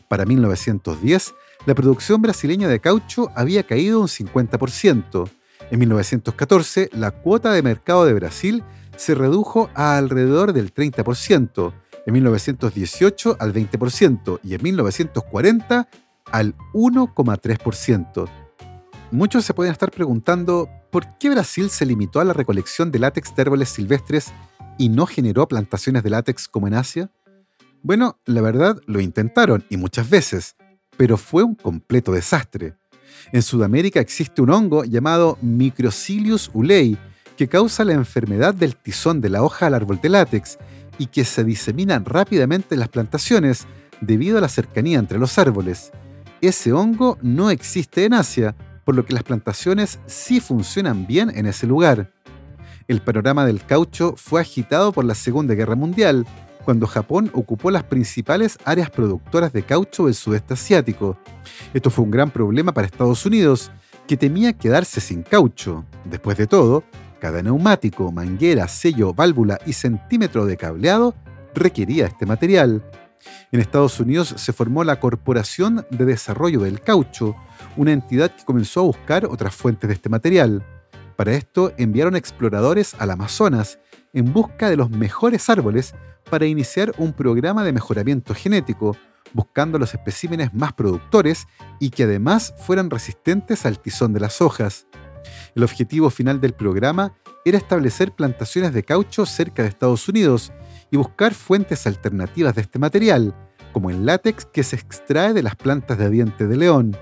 Para 0.08 0.24
1910, 0.24 1.34
la 1.66 1.74
producción 1.74 2.22
brasileña 2.22 2.68
de 2.68 2.80
caucho 2.80 3.30
había 3.34 3.64
caído 3.64 4.00
un 4.00 4.06
50%. 4.06 5.28
En 5.70 5.78
1914, 5.80 6.90
la 6.92 7.10
cuota 7.10 7.52
de 7.52 7.62
mercado 7.62 8.06
de 8.06 8.14
Brasil 8.14 8.62
se 8.96 9.14
redujo 9.14 9.68
a 9.74 9.98
alrededor 9.98 10.52
del 10.52 10.72
30% 10.72 11.72
en 12.06 12.12
1918 12.12 13.36
al 13.40 13.52
20% 13.52 14.40
y 14.44 14.54
en 14.54 14.62
1940 14.62 15.88
al 16.30 16.54
1,3%. 16.72 18.28
Muchos 19.10 19.44
se 19.44 19.54
pueden 19.54 19.72
estar 19.72 19.90
preguntando 19.90 20.68
por 20.90 21.18
qué 21.18 21.30
Brasil 21.30 21.68
se 21.70 21.84
limitó 21.84 22.20
a 22.20 22.24
la 22.24 22.32
recolección 22.32 22.92
de 22.92 23.00
látex 23.00 23.34
de 23.34 23.42
árboles 23.42 23.70
silvestres 23.70 24.32
y 24.78 24.88
no 24.88 25.06
generó 25.06 25.48
plantaciones 25.48 26.04
de 26.04 26.10
látex 26.10 26.48
como 26.48 26.68
en 26.68 26.74
Asia. 26.74 27.10
Bueno, 27.82 28.20
la 28.24 28.40
verdad 28.40 28.80
lo 28.86 29.00
intentaron 29.00 29.64
y 29.68 29.76
muchas 29.76 30.08
veces, 30.08 30.56
pero 30.96 31.16
fue 31.16 31.42
un 31.42 31.54
completo 31.54 32.12
desastre. 32.12 32.74
En 33.32 33.42
Sudamérica 33.42 34.00
existe 34.00 34.42
un 34.42 34.50
hongo 34.50 34.84
llamado 34.84 35.38
Microcilius 35.42 36.50
ulei 36.54 36.96
que 37.36 37.48
causa 37.48 37.84
la 37.84 37.92
enfermedad 37.92 38.54
del 38.54 38.76
tizón 38.76 39.20
de 39.20 39.28
la 39.28 39.42
hoja 39.42 39.66
al 39.66 39.74
árbol 39.74 40.00
de 40.00 40.08
látex 40.08 40.58
y 40.98 41.06
que 41.06 41.24
se 41.24 41.44
diseminan 41.44 42.04
rápidamente 42.04 42.74
en 42.74 42.80
las 42.80 42.88
plantaciones 42.88 43.66
debido 44.00 44.38
a 44.38 44.40
la 44.40 44.48
cercanía 44.48 44.98
entre 44.98 45.18
los 45.18 45.38
árboles. 45.38 45.92
Ese 46.40 46.72
hongo 46.72 47.18
no 47.22 47.50
existe 47.50 48.04
en 48.04 48.14
Asia, 48.14 48.54
por 48.84 48.94
lo 48.94 49.04
que 49.04 49.14
las 49.14 49.22
plantaciones 49.22 49.98
sí 50.06 50.40
funcionan 50.40 51.06
bien 51.06 51.30
en 51.34 51.46
ese 51.46 51.66
lugar. 51.66 52.12
El 52.88 53.00
panorama 53.00 53.44
del 53.44 53.64
caucho 53.64 54.14
fue 54.16 54.40
agitado 54.40 54.92
por 54.92 55.04
la 55.04 55.14
Segunda 55.14 55.54
Guerra 55.54 55.74
Mundial, 55.74 56.26
cuando 56.66 56.88
Japón 56.88 57.30
ocupó 57.32 57.70
las 57.70 57.84
principales 57.84 58.58
áreas 58.64 58.90
productoras 58.90 59.52
de 59.52 59.62
caucho 59.62 60.06
del 60.06 60.14
sudeste 60.16 60.54
asiático. 60.54 61.16
Esto 61.72 61.90
fue 61.90 62.04
un 62.04 62.10
gran 62.10 62.32
problema 62.32 62.72
para 62.72 62.88
Estados 62.88 63.24
Unidos, 63.24 63.70
que 64.08 64.16
temía 64.16 64.52
quedarse 64.52 65.00
sin 65.00 65.22
caucho. 65.22 65.84
Después 66.04 66.36
de 66.36 66.48
todo, 66.48 66.82
cada 67.20 67.40
neumático, 67.40 68.10
manguera, 68.10 68.66
sello, 68.66 69.14
válvula 69.14 69.60
y 69.64 69.74
centímetro 69.74 70.44
de 70.44 70.56
cableado 70.56 71.14
requería 71.54 72.06
este 72.06 72.26
material. 72.26 72.82
En 73.52 73.60
Estados 73.60 74.00
Unidos 74.00 74.34
se 74.36 74.52
formó 74.52 74.82
la 74.82 74.98
Corporación 74.98 75.86
de 75.90 76.04
Desarrollo 76.04 76.58
del 76.58 76.80
Caucho, 76.80 77.36
una 77.76 77.92
entidad 77.92 78.32
que 78.32 78.44
comenzó 78.44 78.80
a 78.80 78.86
buscar 78.86 79.26
otras 79.26 79.54
fuentes 79.54 79.86
de 79.86 79.94
este 79.94 80.08
material. 80.08 80.64
Para 81.16 81.32
esto 81.32 81.72
enviaron 81.78 82.14
exploradores 82.14 82.94
al 82.98 83.10
Amazonas 83.10 83.78
en 84.12 84.32
busca 84.32 84.68
de 84.68 84.76
los 84.76 84.90
mejores 84.90 85.48
árboles 85.48 85.94
para 86.30 86.46
iniciar 86.46 86.92
un 86.98 87.12
programa 87.12 87.64
de 87.64 87.72
mejoramiento 87.72 88.34
genético, 88.34 88.96
buscando 89.32 89.78
los 89.78 89.94
especímenes 89.94 90.52
más 90.52 90.72
productores 90.74 91.46
y 91.80 91.90
que 91.90 92.04
además 92.04 92.54
fueran 92.58 92.90
resistentes 92.90 93.64
al 93.64 93.80
tizón 93.80 94.12
de 94.12 94.20
las 94.20 94.42
hojas. 94.42 94.86
El 95.54 95.64
objetivo 95.64 96.10
final 96.10 96.40
del 96.40 96.52
programa 96.52 97.14
era 97.44 97.58
establecer 97.58 98.12
plantaciones 98.12 98.74
de 98.74 98.82
caucho 98.82 99.24
cerca 99.24 99.62
de 99.62 99.68
Estados 99.68 100.08
Unidos 100.08 100.52
y 100.90 100.96
buscar 100.96 101.32
fuentes 101.32 101.86
alternativas 101.86 102.54
de 102.54 102.62
este 102.62 102.78
material, 102.78 103.34
como 103.72 103.90
el 103.90 104.04
látex 104.04 104.44
que 104.46 104.62
se 104.62 104.76
extrae 104.76 105.32
de 105.32 105.42
las 105.42 105.56
plantas 105.56 105.98
de 105.98 106.10
diente 106.10 106.46
de 106.46 106.56
león. 106.56 106.96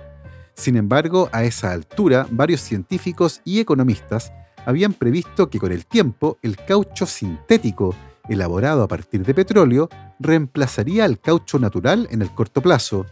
Sin 0.54 0.76
embargo, 0.76 1.28
a 1.32 1.44
esa 1.44 1.72
altura, 1.72 2.26
varios 2.30 2.60
científicos 2.60 3.40
y 3.44 3.60
economistas 3.60 4.32
habían 4.66 4.94
previsto 4.94 5.50
que 5.50 5.58
con 5.58 5.72
el 5.72 5.86
tiempo 5.86 6.38
el 6.42 6.56
caucho 6.56 7.06
sintético, 7.06 7.94
elaborado 8.28 8.82
a 8.82 8.88
partir 8.88 9.24
de 9.24 9.34
petróleo, 9.34 9.88
reemplazaría 10.18 11.04
al 11.04 11.20
caucho 11.20 11.58
natural 11.58 12.08
en 12.10 12.22
el 12.22 12.30
corto 12.30 12.62
plazo. 12.62 13.04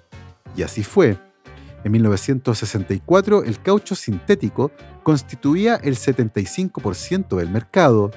Y 0.56 0.62
así 0.62 0.82
fue. 0.82 1.18
En 1.84 1.92
1964, 1.92 3.42
el 3.42 3.60
caucho 3.60 3.94
sintético 3.94 4.70
constituía 5.02 5.76
el 5.76 5.96
75% 5.96 7.36
del 7.36 7.50
mercado. 7.50 8.10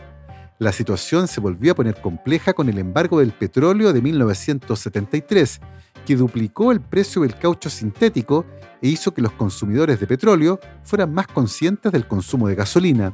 La 0.58 0.72
situación 0.72 1.28
se 1.28 1.42
volvió 1.42 1.74
a 1.74 1.76
poner 1.76 2.00
compleja 2.00 2.54
con 2.54 2.70
el 2.70 2.78
embargo 2.78 3.20
del 3.20 3.34
petróleo 3.34 3.92
de 3.92 4.02
1973, 4.02 5.60
que 6.06 6.16
duplicó 6.16 6.72
el 6.72 6.80
precio 6.80 7.24
del 7.24 7.38
caucho 7.38 7.70
sintético 7.70 8.46
e 8.82 8.88
hizo 8.88 9.14
que 9.14 9.22
los 9.22 9.34
consumidores 9.34 10.00
de 10.00 10.08
petróleo 10.08 10.60
fueran 10.84 11.14
más 11.14 11.28
conscientes 11.28 11.92
del 11.92 12.08
consumo 12.08 12.48
de 12.48 12.56
gasolina. 12.56 13.14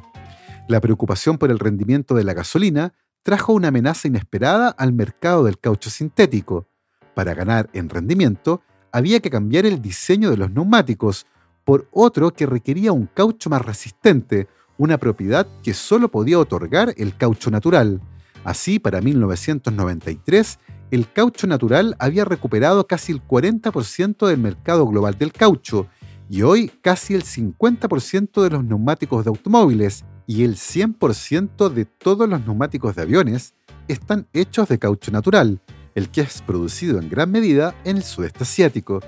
La 0.67 0.79
preocupación 0.79 1.39
por 1.39 1.49
el 1.49 1.57
rendimiento 1.57 2.13
de 2.13 2.23
la 2.23 2.33
gasolina 2.33 2.93
trajo 3.23 3.53
una 3.53 3.69
amenaza 3.69 4.07
inesperada 4.07 4.69
al 4.69 4.93
mercado 4.93 5.43
del 5.43 5.59
caucho 5.59 5.89
sintético. 5.89 6.67
Para 7.15 7.33
ganar 7.33 7.69
en 7.73 7.89
rendimiento, 7.89 8.61
había 8.91 9.19
que 9.19 9.31
cambiar 9.31 9.65
el 9.65 9.81
diseño 9.81 10.29
de 10.29 10.37
los 10.37 10.51
neumáticos 10.51 11.25
por 11.63 11.87
otro 11.91 12.31
que 12.33 12.45
requería 12.45 12.91
un 12.91 13.07
caucho 13.07 13.49
más 13.49 13.63
resistente, 13.63 14.47
una 14.81 14.97
propiedad 14.97 15.45
que 15.61 15.75
solo 15.75 16.09
podía 16.09 16.39
otorgar 16.39 16.95
el 16.97 17.15
caucho 17.15 17.51
natural. 17.51 18.01
Así, 18.43 18.79
para 18.79 18.99
1993, 18.99 20.57
el 20.89 21.11
caucho 21.11 21.45
natural 21.45 21.95
había 21.99 22.25
recuperado 22.25 22.87
casi 22.87 23.11
el 23.11 23.21
40% 23.21 24.25
del 24.25 24.39
mercado 24.39 24.87
global 24.87 25.15
del 25.19 25.33
caucho 25.33 25.85
y 26.27 26.41
hoy 26.41 26.71
casi 26.81 27.13
el 27.13 27.23
50% 27.23 28.41
de 28.41 28.49
los 28.49 28.63
neumáticos 28.63 29.23
de 29.23 29.29
automóviles 29.29 30.03
y 30.25 30.45
el 30.45 30.55
100% 30.55 31.69
de 31.69 31.85
todos 31.85 32.27
los 32.27 32.43
neumáticos 32.43 32.95
de 32.95 33.03
aviones 33.03 33.53
están 33.87 34.27
hechos 34.33 34.67
de 34.67 34.79
caucho 34.79 35.11
natural, 35.11 35.61
el 35.93 36.09
que 36.09 36.21
es 36.21 36.41
producido 36.41 36.99
en 36.99 37.07
gran 37.07 37.29
medida 37.29 37.75
en 37.83 37.97
el 37.97 38.03
sudeste 38.03 38.45
asiático. 38.45 38.99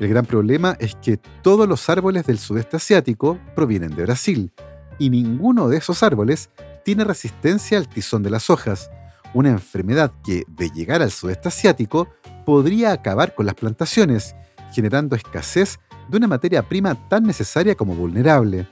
El 0.00 0.08
gran 0.08 0.24
problema 0.24 0.78
es 0.80 0.94
que 0.94 1.18
todos 1.42 1.68
los 1.68 1.90
árboles 1.90 2.24
del 2.24 2.38
sudeste 2.38 2.78
asiático 2.78 3.38
provienen 3.54 3.94
de 3.94 4.04
Brasil, 4.04 4.50
y 4.98 5.10
ninguno 5.10 5.68
de 5.68 5.78
esos 5.78 6.02
árboles 6.02 6.50
tiene 6.84 7.04
resistencia 7.04 7.78
al 7.78 7.88
tizón 7.88 8.22
de 8.22 8.30
las 8.30 8.50
hojas, 8.50 8.90
una 9.32 9.50
enfermedad 9.50 10.12
que, 10.24 10.44
de 10.48 10.70
llegar 10.70 11.02
al 11.02 11.10
sudeste 11.10 11.48
asiático, 11.48 12.08
podría 12.46 12.92
acabar 12.92 13.34
con 13.34 13.46
las 13.46 13.54
plantaciones, 13.54 14.34
generando 14.72 15.16
escasez 15.16 15.80
de 16.08 16.16
una 16.16 16.28
materia 16.28 16.62
prima 16.62 17.08
tan 17.08 17.24
necesaria 17.24 17.74
como 17.74 17.94
vulnerable. 17.94 18.68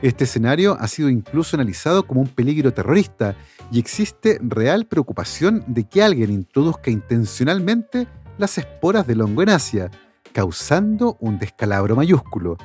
Este 0.00 0.24
escenario 0.24 0.76
ha 0.80 0.88
sido 0.88 1.08
incluso 1.08 1.56
analizado 1.56 2.06
como 2.06 2.20
un 2.20 2.28
peligro 2.28 2.72
terrorista 2.72 3.36
y 3.70 3.78
existe 3.78 4.38
real 4.42 4.86
preocupación 4.86 5.64
de 5.66 5.84
que 5.84 6.02
alguien 6.02 6.30
introduzca 6.30 6.90
intencionalmente 6.90 8.08
las 8.38 8.58
esporas 8.58 9.06
del 9.06 9.20
hongo 9.20 9.42
en 9.42 9.50
Asia, 9.50 9.90
causando 10.32 11.16
un 11.20 11.38
descalabro 11.38 11.94
mayúsculo. 11.94 12.56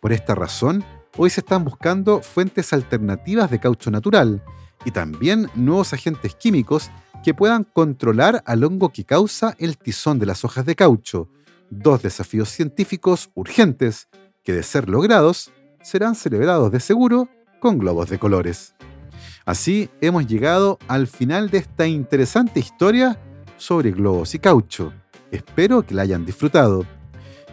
Por 0.00 0.12
esta 0.12 0.34
razón, 0.34 0.84
hoy 1.22 1.28
se 1.28 1.40
están 1.40 1.64
buscando 1.64 2.22
fuentes 2.22 2.72
alternativas 2.72 3.50
de 3.50 3.60
caucho 3.60 3.90
natural 3.90 4.42
y 4.86 4.90
también 4.90 5.50
nuevos 5.54 5.92
agentes 5.92 6.34
químicos 6.34 6.90
que 7.22 7.34
puedan 7.34 7.64
controlar 7.64 8.42
al 8.46 8.64
hongo 8.64 8.88
que 8.88 9.04
causa 9.04 9.54
el 9.58 9.76
tizón 9.76 10.18
de 10.18 10.24
las 10.24 10.46
hojas 10.46 10.64
de 10.64 10.74
caucho, 10.74 11.28
dos 11.68 12.00
desafíos 12.02 12.48
científicos 12.48 13.28
urgentes 13.34 14.08
que, 14.42 14.54
de 14.54 14.62
ser 14.62 14.88
logrados, 14.88 15.52
serán 15.82 16.14
celebrados 16.14 16.72
de 16.72 16.80
seguro 16.80 17.28
con 17.60 17.76
globos 17.76 18.08
de 18.08 18.18
colores. 18.18 18.74
Así 19.44 19.90
hemos 20.00 20.26
llegado 20.26 20.78
al 20.88 21.06
final 21.06 21.50
de 21.50 21.58
esta 21.58 21.86
interesante 21.86 22.60
historia 22.60 23.20
sobre 23.58 23.90
globos 23.90 24.34
y 24.34 24.38
caucho. 24.38 24.94
Espero 25.30 25.84
que 25.84 25.94
la 25.94 26.00
hayan 26.00 26.24
disfrutado. 26.24 26.86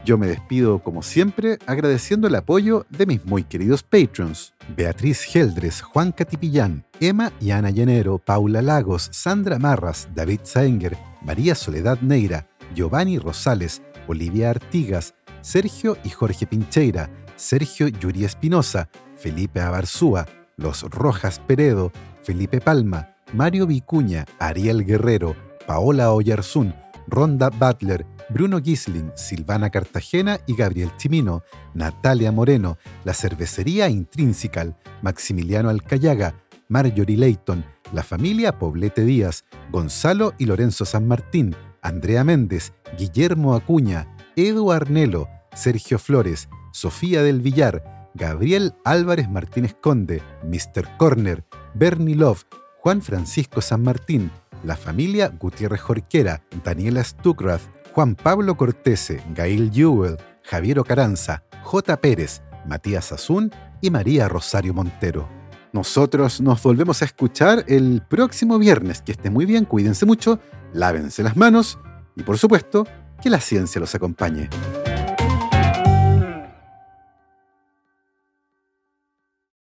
Yo 0.08 0.18
me 0.18 0.28
despido 0.28 0.80
como 0.80 1.04
siempre 1.04 1.60
agradeciendo 1.66 2.30
el 2.30 2.36
apoyo 2.36 2.86
de 2.90 3.06
mis 3.06 3.26
muy 3.26 3.44
queridos 3.44 3.84
patrons. 3.84 4.54
Beatriz 4.74 5.24
Geldres, 5.24 5.82
Juan 5.82 6.14
Catipillán, 6.14 6.86
Emma 7.02 7.34
y 7.42 7.52
Ana 7.52 7.72
Llenero, 7.72 8.18
Paula 8.18 8.62
Lagos, 8.62 9.10
Sandra 9.12 9.60
Marras, 9.60 10.08
David 10.16 10.40
Saenger, 10.44 10.98
María 11.22 11.56
Soledad 11.56 12.00
Neira, 12.00 12.48
Giovanni 12.74 13.20
Rosales, 13.20 13.82
Olivia 14.08 14.50
Artigas, 14.50 15.14
Sergio 15.42 15.98
y 16.06 16.10
Jorge 16.10 16.48
Pincheira, 16.48 17.10
Sergio 17.36 17.90
Yuri 17.90 18.24
Espinosa, 18.24 18.88
Felipe 19.18 19.60
Abarzúa, 19.60 20.26
Los 20.56 20.84
Rojas 20.84 21.42
Peredo, 21.46 21.92
Felipe 22.24 22.62
Palma, 22.62 23.14
Mario 23.34 23.68
Vicuña, 23.68 24.26
Ariel 24.40 24.86
Guerrero, 24.86 25.36
Paola 25.68 26.14
Oyarzún, 26.14 26.74
Ronda 27.08 27.50
Butler, 27.50 28.06
Bruno 28.30 28.60
Gisling, 28.62 29.12
Silvana 29.16 29.70
Cartagena 29.70 30.40
y 30.48 30.56
Gabriel 30.56 30.92
Chimino, 30.98 31.44
Natalia 31.74 32.32
Moreno, 32.32 32.78
La 33.06 33.14
Cervecería 33.14 33.90
Intrínsecal, 33.90 34.76
Maximiliano 35.02 35.70
Alcayaga, 35.70 36.36
Marjorie 36.68 37.18
Leighton, 37.18 37.64
la 37.94 38.04
familia 38.04 38.60
Poblete 38.60 39.06
Díaz, 39.06 39.46
Gonzalo 39.72 40.34
y 40.38 40.46
Lorenzo 40.46 40.84
San 40.84 41.08
Martín, 41.08 41.56
Andrea 41.82 42.24
Méndez, 42.24 42.74
Guillermo 42.98 43.56
Acuña, 43.56 44.14
Edu 44.36 44.72
Arnelo, 44.72 45.30
Sergio 45.56 45.98
Flores, 45.98 46.50
Sofía 46.74 47.24
del 47.24 47.42
Villar, 47.42 48.12
Gabriel 48.14 48.74
Álvarez 48.84 49.30
Martínez 49.30 49.76
Conde, 49.80 50.22
Mr. 50.44 50.98
Corner, 50.98 51.46
Bernie 51.74 52.16
Love, 52.16 52.44
Juan 52.80 53.02
Francisco 53.02 53.62
San 53.62 53.84
Martín, 53.84 54.32
la 54.64 54.76
familia 54.76 55.30
Gutiérrez 55.30 55.82
Jorquera, 55.82 56.42
Daniela 56.64 57.04
Stuckrath, 57.04 57.62
Juan 57.98 58.14
Pablo 58.14 58.56
Cortese, 58.56 59.24
Gail 59.34 59.72
Jewell, 59.74 60.18
Javier 60.44 60.78
Ocaranza, 60.78 61.42
J. 61.64 61.98
Pérez, 61.98 62.44
Matías 62.68 63.12
Azún 63.12 63.52
y 63.82 63.90
María 63.90 64.30
Rosario 64.30 64.72
Montero. 64.72 65.28
Nosotros 65.74 66.40
nos 66.40 66.62
volvemos 66.62 67.02
a 67.02 67.06
escuchar 67.06 67.66
el 67.68 68.04
próximo 68.08 68.60
viernes. 68.60 69.02
Que 69.02 69.14
esté 69.14 69.32
muy 69.32 69.48
bien, 69.48 69.66
cuídense 69.66 70.06
mucho, 70.06 70.40
lávense 70.74 71.24
las 71.24 71.36
manos 71.36 71.80
y 72.16 72.22
por 72.22 72.38
supuesto, 72.38 72.86
que 73.20 73.32
la 73.32 73.42
ciencia 73.42 73.82
los 73.82 73.96
acompañe. 73.96 74.48